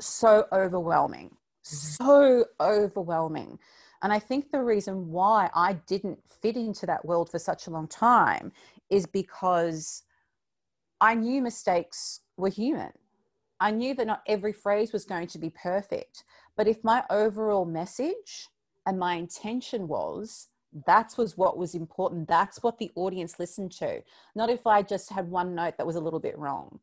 so 0.00 0.46
overwhelming, 0.52 1.28
mm-hmm. 1.28 2.04
so 2.04 2.46
overwhelming. 2.60 3.58
And 4.02 4.12
I 4.12 4.20
think 4.20 4.52
the 4.52 4.62
reason 4.62 5.10
why 5.10 5.50
I 5.54 5.72
didn't 5.86 6.20
fit 6.40 6.56
into 6.56 6.86
that 6.86 7.04
world 7.04 7.30
for 7.30 7.38
such 7.38 7.66
a 7.66 7.70
long 7.70 7.88
time 7.88 8.52
is 8.90 9.06
because 9.06 10.04
I 11.00 11.14
knew 11.14 11.42
mistakes 11.42 12.20
were 12.36 12.48
human. 12.48 12.92
I 13.60 13.70
knew 13.70 13.94
that 13.94 14.06
not 14.06 14.22
every 14.26 14.52
phrase 14.52 14.92
was 14.92 15.04
going 15.04 15.26
to 15.28 15.38
be 15.38 15.50
perfect. 15.50 16.24
But 16.56 16.68
if 16.68 16.84
my 16.84 17.04
overall 17.10 17.64
message 17.64 18.48
and 18.86 18.98
my 18.98 19.14
intention 19.14 19.88
was 19.88 20.48
that 20.86 21.14
was 21.16 21.36
what 21.36 21.56
was 21.56 21.74
important, 21.74 22.28
that's 22.28 22.62
what 22.62 22.78
the 22.78 22.90
audience 22.94 23.38
listened 23.38 23.72
to, 23.72 24.02
not 24.34 24.50
if 24.50 24.66
I 24.66 24.82
just 24.82 25.10
had 25.10 25.30
one 25.30 25.54
note 25.54 25.76
that 25.78 25.86
was 25.86 25.96
a 25.96 26.00
little 26.00 26.20
bit 26.20 26.38
wrong. 26.38 26.80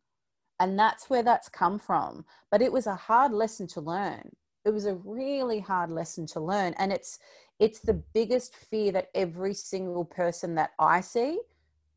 And 0.59 0.79
that's 0.79 1.09
where 1.09 1.23
that's 1.23 1.49
come 1.49 1.77
from. 1.79 2.25
But 2.49 2.61
it 2.61 2.71
was 2.71 2.88
a 2.88 2.95
hard 2.95 3.31
lesson 3.31 3.67
to 3.67 3.81
learn 3.81 4.31
it 4.65 4.73
was 4.73 4.88
a 4.88 4.95
really 4.95 5.59
hard 5.59 5.91
lesson 5.91 6.25
to 6.25 6.39
learn 6.39 6.73
and 6.77 6.91
it's 6.91 7.19
it's 7.59 7.79
the 7.79 7.93
biggest 7.93 8.55
fear 8.55 8.91
that 8.91 9.09
every 9.15 9.53
single 9.53 10.03
person 10.03 10.55
that 10.55 10.71
i 10.79 10.99
see 10.99 11.39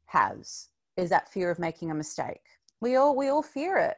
has 0.07 0.69
is 0.97 1.11
that 1.11 1.33
fear 1.33 1.51
of 1.51 1.59
making 1.59 1.91
a 1.91 1.95
mistake 1.95 2.43
we 2.81 2.95
all 2.95 3.17
we 3.17 3.29
all 3.29 3.43
fear 3.43 3.79
it 3.79 3.97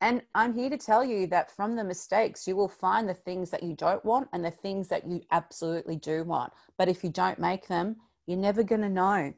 and 0.00 0.22
i'm 0.34 0.54
here 0.54 0.70
to 0.70 0.76
tell 0.78 1.04
you 1.04 1.26
that 1.26 1.50
from 1.50 1.76
the 1.76 1.84
mistakes 1.84 2.46
you 2.48 2.56
will 2.56 2.68
find 2.68 3.08
the 3.08 3.14
things 3.14 3.50
that 3.50 3.62
you 3.62 3.74
don't 3.74 4.04
want 4.04 4.28
and 4.32 4.44
the 4.44 4.50
things 4.50 4.88
that 4.88 5.06
you 5.06 5.20
absolutely 5.30 5.96
do 5.96 6.24
want. 6.24 6.52
But 6.78 6.88
if 6.88 7.04
you 7.04 7.10
don't 7.10 7.38
make 7.38 7.68
them 7.68 7.96
you're 8.26 8.38
never 8.38 8.62
going 8.62 8.82
to 8.82 8.88
know. 8.88 9.34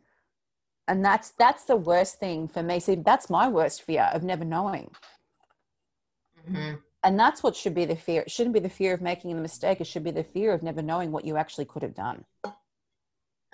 And 0.89 1.05
that's 1.05 1.31
that's 1.31 1.65
the 1.65 1.77
worst 1.77 2.19
thing 2.19 2.49
for 2.49 2.63
me. 2.63 2.81
See 2.81 2.97
that's 2.97 3.31
my 3.31 3.49
worst 3.49 3.83
fear 3.83 4.11
of 4.13 4.23
never 4.23 4.45
knowing. 4.45 4.91
Mhm. 6.49 6.83
and 7.05 7.19
that's 7.19 7.43
what 7.43 7.55
should 7.55 7.75
be 7.75 7.85
the 7.85 7.97
fear. 7.97 8.23
It 8.23 8.31
shouldn't 8.31 8.55
be 8.55 8.61
the 8.61 8.69
fear 8.69 8.93
of 8.95 9.01
making 9.01 9.31
a 9.33 9.35
mistake. 9.35 9.81
It 9.81 9.87
should 9.87 10.05
be 10.05 10.11
the 10.11 10.25
fear 10.25 10.53
of 10.53 10.63
never 10.63 10.83
knowing 10.83 11.13
what 11.13 11.25
you 11.25 11.37
actually 11.37 11.67
could 11.67 11.83
have 11.83 11.95
done 11.95 12.25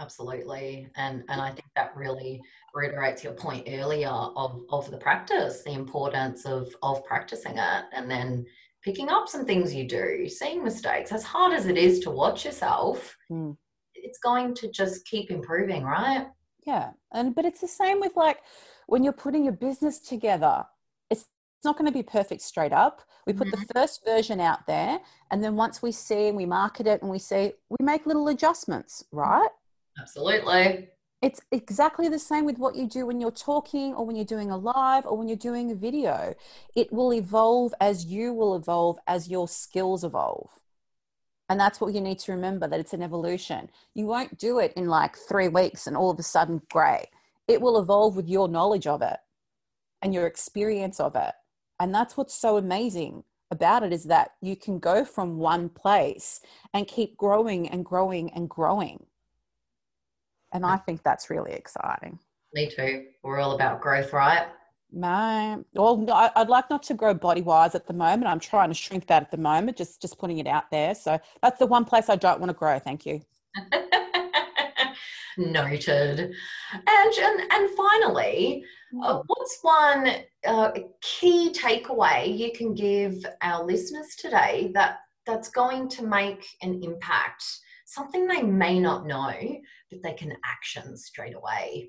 Absolutely. 0.01 0.89
And 0.97 1.25
and 1.29 1.41
I 1.41 1.49
think 1.51 1.67
that 1.77 1.97
really 1.97 2.41
reiterates 2.75 3.25
your 3.25 3.33
point 3.33 3.67
earlier 3.69 4.09
of, 4.09 4.63
of 4.71 4.91
the 4.91 4.97
practice, 4.99 5.63
the 5.65 5.73
importance 5.73 6.45
of 6.47 6.69
of 6.83 7.05
practicing 7.05 7.59
it 7.59 7.85
and 7.93 8.11
then 8.11 8.47
picking 8.85 9.09
up 9.09 9.29
some 9.29 9.45
things 9.45 9.75
you 9.75 9.85
do, 9.89 10.29
seeing 10.29 10.63
mistakes. 10.63 11.11
As 11.13 11.25
hard 11.25 11.53
as 11.53 11.67
it 11.67 11.77
is 11.77 11.99
to 12.01 12.11
watch 12.11 12.45
yourself, 12.45 13.17
Mm. 13.31 13.57
it's 13.95 14.19
going 14.21 14.55
to 14.55 14.71
just 14.71 15.05
keep 15.07 15.31
improving, 15.31 15.83
right? 15.85 16.27
yeah 16.67 16.91
and 17.13 17.35
but 17.37 17.45
it's 17.45 17.61
the 17.61 17.69
same 17.69 18.01
with 18.01 18.15
like 18.17 18.39
when 18.89 19.03
you're 19.05 19.13
putting 19.13 19.45
your 19.45 19.53
business 19.53 20.01
together 20.01 20.65
it's 21.09 21.23
it's 21.23 21.65
not 21.65 21.79
going 21.79 21.87
to 21.91 21.97
be 21.97 22.03
perfect 22.03 22.43
straight 22.43 22.73
up 22.73 23.01
we 23.27 23.33
put 23.33 23.49
the 23.53 23.65
first 23.75 24.05
version 24.05 24.41
out 24.41 24.67
there 24.67 24.99
and 25.31 25.43
then 25.43 25.55
once 25.55 25.81
we 25.83 25.93
see 25.93 26.27
and 26.29 26.37
we 26.37 26.45
market 26.45 26.87
it 26.89 27.01
and 27.01 27.11
we 27.11 27.19
see 27.19 27.53
we 27.71 27.77
make 27.81 28.07
little 28.07 28.27
adjustments 28.29 29.05
right 29.13 29.49
Absolutely. 29.99 30.89
it's 31.21 31.41
exactly 31.51 32.09
the 32.09 32.19
same 32.19 32.45
with 32.45 32.59
what 32.59 32.77
you 32.77 32.87
do 32.87 33.05
when 33.07 33.21
you're 33.21 33.31
talking 33.31 33.93
or 33.95 34.07
when 34.07 34.15
you're 34.15 34.25
doing 34.25 34.51
a 34.51 34.57
live 34.57 35.05
or 35.05 35.17
when 35.17 35.27
you're 35.29 35.37
doing 35.37 35.71
a 35.71 35.75
video. 35.75 36.35
It 36.77 36.93
will 36.93 37.13
evolve 37.13 37.75
as 37.81 38.05
you 38.07 38.33
will 38.33 38.55
evolve 38.55 38.99
as 39.07 39.29
your 39.29 39.49
skills 39.49 40.05
evolve. 40.05 40.51
And 41.49 41.59
that's 41.59 41.81
what 41.81 41.95
you 41.95 42.01
need 42.01 42.19
to 42.21 42.33
remember 42.33 42.69
that 42.69 42.79
it's 42.79 42.93
an 42.93 43.03
evolution. 43.03 43.71
You 43.95 44.07
won't 44.07 44.39
do 44.39 44.59
it 44.59 44.73
in 44.77 44.87
like 44.87 45.17
three 45.17 45.49
weeks 45.49 45.87
and 45.87 45.97
all 45.97 46.11
of 46.11 46.19
a 46.19 46.23
sudden, 46.23 46.61
great. 46.71 47.09
It 47.49 47.61
will 47.61 47.81
evolve 47.81 48.15
with 48.15 48.29
your 48.29 48.49
knowledge 48.49 48.87
of 48.87 49.03
it 49.03 49.17
and 50.03 50.15
your 50.15 50.27
experience 50.27 51.01
of 51.01 51.17
it. 51.17 51.33
And 51.81 51.95
that's 51.95 52.17
what's 52.17 52.35
so 52.35 52.59
amazing 52.59 53.25
about 53.51 53.83
it 53.83 53.93
is 53.93 54.05
that 54.05 54.33
you 54.43 54.57
can 54.57 54.79
go 54.79 55.05
from 55.05 55.39
one 55.39 55.69
place 55.71 56.41
and 56.75 56.87
keep 56.87 57.17
growing 57.17 57.69
and 57.71 57.85
growing 57.85 58.31
and 58.35 58.49
growing. 58.49 59.08
And 60.53 60.65
I 60.65 60.77
think 60.77 61.03
that's 61.03 61.31
really 61.31 61.53
exciting. 61.53 62.19
Me 62.55 62.71
too. 62.71 63.07
We're 63.23 63.39
all 63.39 63.53
about 63.53 63.81
growth, 63.81 64.13
right? 64.13 64.49
No, 64.91 65.63
well, 65.75 66.07
I'd 66.35 66.49
like 66.49 66.71
not 66.71 66.83
to 66.85 66.95
grow 66.95 67.13
body 67.13 67.43
wise 67.43 67.75
at 67.75 67.87
the 67.87 67.93
moment. 67.93 68.27
I'm 68.27 68.41
trying 68.41 68.71
to 68.71 68.75
shrink 68.75 69.07
that 69.09 69.23
at 69.23 69.31
the 69.31 69.37
moment, 69.37 69.77
just 69.77 70.01
just 70.01 70.19
putting 70.19 70.39
it 70.39 70.47
out 70.47 70.71
there. 70.71 70.95
So 70.95 71.21
that's 71.43 71.59
the 71.59 71.67
one 71.67 71.85
place 71.85 72.09
I 72.09 72.17
don't 72.17 72.41
want 72.41 72.49
to 72.49 72.55
grow. 72.55 72.79
Thank 72.79 73.05
you. 73.05 73.21
Noted. 75.37 76.21
And, 76.21 77.13
and 77.19 77.53
and 77.53 77.71
finally, 77.77 78.65
uh, 79.03 79.21
what's 79.27 79.59
one 79.61 80.11
uh, 80.47 80.71
key 81.03 81.53
takeaway 81.53 82.37
you 82.37 82.51
can 82.53 82.75
give 82.75 83.25
our 83.43 83.65
listeners 83.65 84.17
today 84.19 84.71
that 84.73 85.01
that's 85.27 85.51
going 85.51 85.89
to 85.91 86.07
make 86.07 86.47
an 86.63 86.83
impact? 86.83 87.45
Something 87.89 88.27
they 88.27 88.43
may 88.43 88.79
not 88.79 89.07
know, 89.07 89.33
but 89.91 90.03
they 90.03 90.13
can 90.13 90.37
action 90.45 90.95
straight 90.95 91.35
away. 91.35 91.89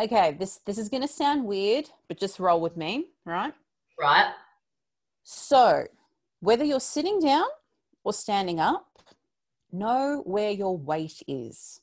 Okay, 0.00 0.32
this 0.40 0.58
this 0.66 0.76
is 0.76 0.88
going 0.88 1.02
to 1.02 1.08
sound 1.08 1.44
weird, 1.44 1.88
but 2.08 2.18
just 2.18 2.40
roll 2.40 2.60
with 2.60 2.76
me, 2.76 3.06
right? 3.24 3.54
Right? 4.00 4.32
So, 5.22 5.86
whether 6.40 6.64
you're 6.64 6.80
sitting 6.80 7.20
down 7.20 7.46
or 8.02 8.12
standing 8.12 8.58
up, 8.58 8.98
know 9.70 10.22
where 10.26 10.50
your 10.50 10.76
weight 10.76 11.22
is. 11.28 11.80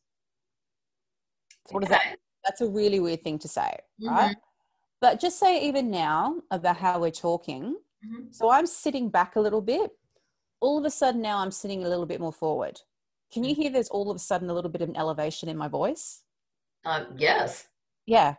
What 1.72 1.84
is 1.84 1.90
that? 1.90 2.18
That's 2.44 2.60
a 2.60 2.68
really 2.68 3.00
weird 3.00 3.24
thing 3.24 3.40
to 3.40 3.48
say, 3.48 3.78
Mm-hmm. 4.02 4.10
right? 4.14 4.36
But 5.00 5.22
just 5.22 5.40
say 5.40 5.62
even 5.70 5.90
now 5.90 6.42
about 6.52 6.76
how 6.76 7.00
we're 7.00 7.12
talking. 7.12 7.78
Mhm. 8.06 8.36
So 8.36 8.50
I'm 8.50 8.66
sitting 8.68 9.08
back 9.10 9.38
a 9.38 9.40
little 9.40 9.62
bit. 9.62 9.92
All 10.60 10.78
of 10.78 10.84
a 10.84 10.90
sudden 10.90 11.22
now 11.22 11.38
I'm 11.38 11.52
sitting 11.52 11.86
a 11.86 11.88
little 11.90 12.06
bit 12.06 12.20
more 12.20 12.34
forward. 12.34 12.82
Can 13.32 13.44
you 13.44 13.54
hear 13.54 13.70
there's 13.70 13.90
all 13.90 14.10
of 14.10 14.16
a 14.16 14.20
sudden 14.20 14.50
a 14.50 14.54
little 14.54 14.72
bit 14.72 14.82
of 14.82 14.90
an 14.90 14.98
elevation 14.98 15.50
in 15.50 15.58
my 15.58 15.68
voice? 15.68 16.24
Um, 16.86 17.08
yes. 17.18 17.68
Yeah. 18.06 18.36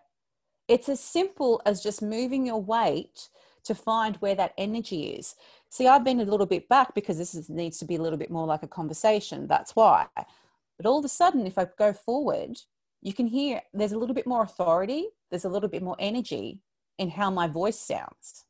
It's 0.69 0.89
as 0.89 1.01
simple 1.01 1.63
as 1.67 1.83
just 1.83 2.03
moving 2.03 2.47
your 2.47 2.61
weight 2.61 3.29
to 3.65 3.75
find 3.75 4.17
where 4.17 4.35
that 4.35 4.55
energy 4.57 5.11
is. 5.11 5.35
See, 5.69 5.87
I've 5.87 6.05
been 6.05 6.21
a 6.21 6.25
little 6.25 6.47
bit 6.47 6.69
back 6.69 6.95
because 6.95 7.19
this 7.19 7.35
is, 7.35 7.49
needs 7.49 7.79
to 7.79 7.85
be 7.85 7.97
a 7.97 8.03
little 8.03 8.19
bit 8.19 8.31
more 8.31 8.47
like 8.47 8.63
a 8.63 8.69
conversation. 8.69 9.47
That's 9.47 9.77
why. 9.77 10.07
But 10.17 10.87
all 10.87 10.99
of 10.99 11.05
a 11.05 11.09
sudden, 11.09 11.47
if 11.47 11.59
I 11.59 11.67
go 11.79 11.93
forward, 11.93 12.59
you 13.03 13.13
can 13.13 13.27
hear 13.27 13.63
there's 13.73 13.93
a 13.93 13.99
little 13.99 14.15
bit 14.15 14.27
more 14.27 14.43
authority, 14.43 15.09
there's 15.31 15.45
a 15.45 15.49
little 15.49 15.69
bit 15.69 15.83
more 15.83 15.97
energy 15.99 16.61
in 16.99 17.11
how 17.11 17.31
my 17.31 17.47
voice 17.47 17.79
sounds. 17.79 18.47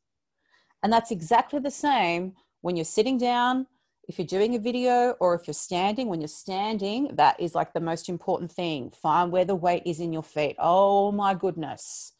And 0.83 0.91
that's 0.91 1.11
exactly 1.11 1.59
the 1.59 1.71
same 1.71 2.33
when 2.61 2.75
you're 2.75 2.85
sitting 2.85 3.17
down, 3.17 3.67
if 4.07 4.17
you're 4.17 4.27
doing 4.27 4.55
a 4.55 4.59
video, 4.59 5.11
or 5.19 5.35
if 5.35 5.47
you're 5.47 5.53
standing. 5.53 6.07
When 6.07 6.21
you're 6.21 6.27
standing, 6.27 7.15
that 7.15 7.39
is 7.39 7.55
like 7.55 7.73
the 7.73 7.79
most 7.79 8.09
important 8.09 8.51
thing. 8.51 8.91
Find 8.91 9.31
where 9.31 9.45
the 9.45 9.55
weight 9.55 9.83
is 9.85 9.99
in 9.99 10.11
your 10.11 10.23
feet. 10.23 10.55
Oh 10.59 11.11
my 11.11 11.33
goodness. 11.33 12.13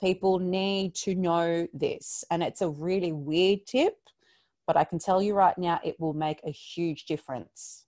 People 0.00 0.38
need 0.38 0.94
to 0.96 1.14
know 1.14 1.66
this. 1.72 2.24
And 2.30 2.42
it's 2.42 2.62
a 2.62 2.68
really 2.68 3.12
weird 3.12 3.66
tip, 3.66 3.96
but 4.66 4.76
I 4.76 4.84
can 4.84 4.98
tell 4.98 5.22
you 5.22 5.34
right 5.34 5.56
now, 5.58 5.80
it 5.82 5.98
will 5.98 6.14
make 6.14 6.40
a 6.44 6.50
huge 6.50 7.06
difference. 7.06 7.84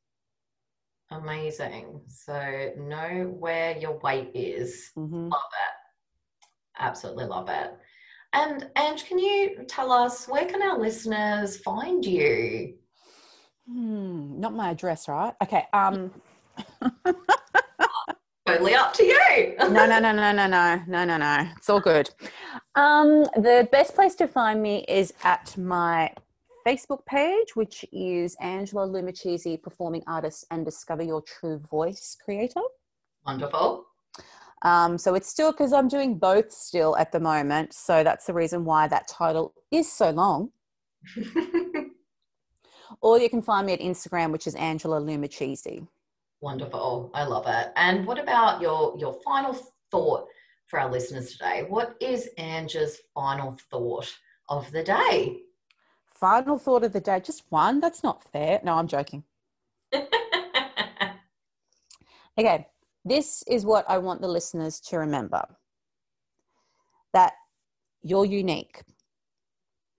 Amazing. 1.10 2.00
So 2.06 2.72
know 2.76 3.34
where 3.38 3.76
your 3.76 3.98
weight 3.98 4.30
is. 4.34 4.90
hmm 4.94 5.28
Love 5.28 5.42
it. 5.52 6.82
Absolutely 6.82 7.26
love 7.26 7.48
it. 7.48 7.72
And 8.32 8.70
Ange, 8.76 9.06
can 9.06 9.18
you 9.18 9.64
tell 9.68 9.90
us 9.90 10.28
where 10.28 10.46
can 10.46 10.62
our 10.62 10.78
listeners 10.78 11.58
find 11.58 12.04
you? 12.04 12.74
Hmm, 13.68 14.40
not 14.40 14.54
my 14.54 14.70
address, 14.70 15.08
right? 15.08 15.34
Okay. 15.42 15.66
Um, 15.72 16.10
Totally 18.46 18.74
up 18.74 18.92
to 18.94 19.04
you. 19.04 19.54
no, 19.58 19.86
no, 19.86 20.00
no, 20.00 20.12
no, 20.12 20.32
no, 20.32 20.46
no, 20.46 20.82
no, 20.86 21.04
no, 21.04 21.16
no. 21.16 21.48
It's 21.56 21.70
all 21.70 21.80
good. 21.80 22.10
Um, 22.74 23.22
the 23.36 23.68
best 23.70 23.94
place 23.94 24.14
to 24.16 24.26
find 24.26 24.60
me 24.60 24.84
is 24.88 25.12
at 25.22 25.56
my 25.56 26.12
Facebook 26.66 27.04
page, 27.06 27.54
which 27.54 27.84
is 27.92 28.36
Angela 28.40 28.88
Lumachese, 28.88 29.62
performing 29.62 30.02
artist 30.06 30.46
and 30.50 30.64
discover 30.64 31.02
your 31.02 31.22
true 31.22 31.58
voice 31.70 32.16
creator. 32.24 32.62
Wonderful. 33.26 33.86
Um, 34.62 34.98
so 34.98 35.14
it's 35.14 35.28
still 35.28 35.52
because 35.52 35.72
I'm 35.72 35.88
doing 35.88 36.18
both 36.18 36.52
still 36.52 36.96
at 36.96 37.12
the 37.12 37.20
moment. 37.20 37.72
So 37.72 38.02
that's 38.04 38.26
the 38.26 38.34
reason 38.34 38.64
why 38.64 38.88
that 38.88 39.08
title 39.08 39.54
is 39.70 39.90
so 39.90 40.10
long. 40.10 40.50
Or 43.00 43.18
you 43.18 43.30
can 43.30 43.42
find 43.42 43.66
me 43.66 43.72
at 43.72 43.80
Instagram, 43.80 44.32
which 44.32 44.46
is 44.46 44.54
Angela 44.54 45.00
Lumachese. 45.00 45.86
Wonderful. 46.40 47.10
I 47.14 47.24
love 47.24 47.44
it. 47.46 47.72
And 47.76 48.06
what 48.06 48.18
about 48.18 48.60
your 48.60 48.96
your 48.98 49.14
final 49.24 49.56
thought 49.90 50.26
for 50.66 50.80
our 50.80 50.90
listeners 50.90 51.32
today? 51.32 51.66
What 51.68 51.96
is 52.00 52.28
Angela's 52.38 52.98
final 53.14 53.58
thought 53.70 54.10
of 54.48 54.70
the 54.72 54.82
day? 54.82 55.42
Final 56.06 56.58
thought 56.58 56.84
of 56.84 56.92
the 56.92 57.00
day, 57.00 57.20
just 57.20 57.44
one. 57.50 57.80
That's 57.80 58.02
not 58.02 58.24
fair. 58.24 58.60
No, 58.62 58.74
I'm 58.74 58.88
joking. 58.88 59.24
Okay, 62.40 62.66
this 63.04 63.44
is 63.46 63.66
what 63.66 63.84
I 63.86 63.98
want 63.98 64.22
the 64.22 64.28
listeners 64.28 64.80
to 64.88 64.98
remember 64.98 65.42
that 67.12 67.34
you're 68.02 68.24
unique. 68.24 68.82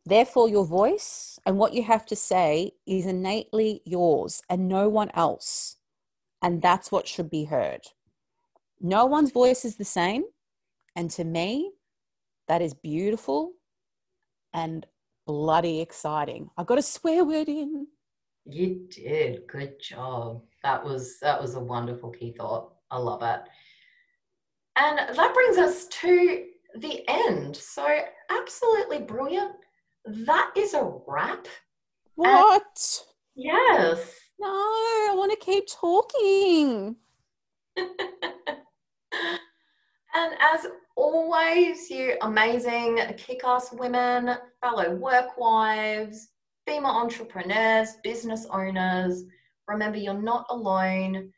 Therefore, 0.06 0.50
your 0.50 0.66
voice 0.66 1.40
and 1.46 1.58
what 1.58 1.74
you 1.74 1.84
have 1.84 2.06
to 2.08 2.16
say 2.16 2.72
is 2.88 3.06
innately 3.06 3.82
yours 3.86 4.42
and 4.50 4.68
no 4.68 4.90
one 4.90 5.12
else. 5.14 5.78
And 6.42 6.62
that's 6.62 6.92
what 6.92 7.08
should 7.08 7.30
be 7.30 7.44
heard. 7.44 7.82
No 8.80 9.06
one's 9.06 9.32
voice 9.32 9.64
is 9.64 9.76
the 9.76 9.86
same. 9.86 10.24
And 10.96 11.12
to 11.12 11.24
me, 11.24 11.72
that 12.48 12.62
is 12.62 12.74
beautiful 12.74 13.54
and 14.54 14.86
bloody 15.28 15.82
exciting. 15.82 16.50
I 16.58 16.64
got 16.64 16.80
a 16.80 16.82
swear 16.82 17.24
word 17.24 17.48
in. 17.48 17.88
You 18.46 18.88
did. 18.90 19.48
Good 19.48 19.80
job. 19.80 20.42
That 20.64 20.84
was 20.84 21.20
that 21.22 21.40
was 21.40 21.56
a 21.56 21.60
wonderful 21.60 22.10
key 22.10 22.34
thought. 22.38 22.74
I 22.90 22.98
love 22.98 23.22
it. 23.22 23.42
And 24.76 25.16
that 25.16 25.34
brings 25.34 25.58
us 25.58 25.86
to 25.88 26.46
the 26.76 27.08
end. 27.08 27.56
So 27.56 27.86
absolutely 28.30 29.00
brilliant. 29.00 29.52
That 30.06 30.52
is 30.56 30.74
a 30.74 30.92
wrap. 31.08 31.48
What? 32.16 33.04
Yes. 33.36 34.16
No, 34.40 34.48
I 34.48 35.14
want 35.16 35.32
to 35.32 35.46
keep 35.46 35.68
talking. 35.68 36.96
And 40.14 40.34
as 40.42 40.68
always, 40.98 41.90
you 41.90 42.18
amazing 42.22 43.00
kick 43.18 43.42
ass 43.46 43.72
women, 43.72 44.36
fellow 44.62 44.94
work 44.96 45.38
wives, 45.38 46.30
female 46.68 46.92
entrepreneurs, 46.92 47.96
business 48.04 48.46
owners, 48.52 49.24
remember 49.68 49.98
you're 49.98 50.22
not 50.22 50.46
alone 50.50 51.32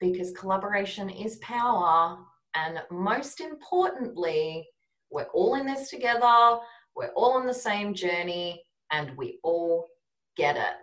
because 0.00 0.32
collaboration 0.32 1.10
is 1.10 1.36
power. 1.36 2.18
And 2.54 2.80
most 2.90 3.40
importantly, 3.40 4.66
we're 5.10 5.24
all 5.34 5.56
in 5.56 5.66
this 5.66 5.90
together, 5.90 6.58
we're 6.96 7.12
all 7.14 7.32
on 7.32 7.46
the 7.46 7.54
same 7.54 7.94
journey, 7.94 8.62
and 8.90 9.16
we 9.16 9.38
all 9.42 9.88
get 10.36 10.56
it. 10.56 10.74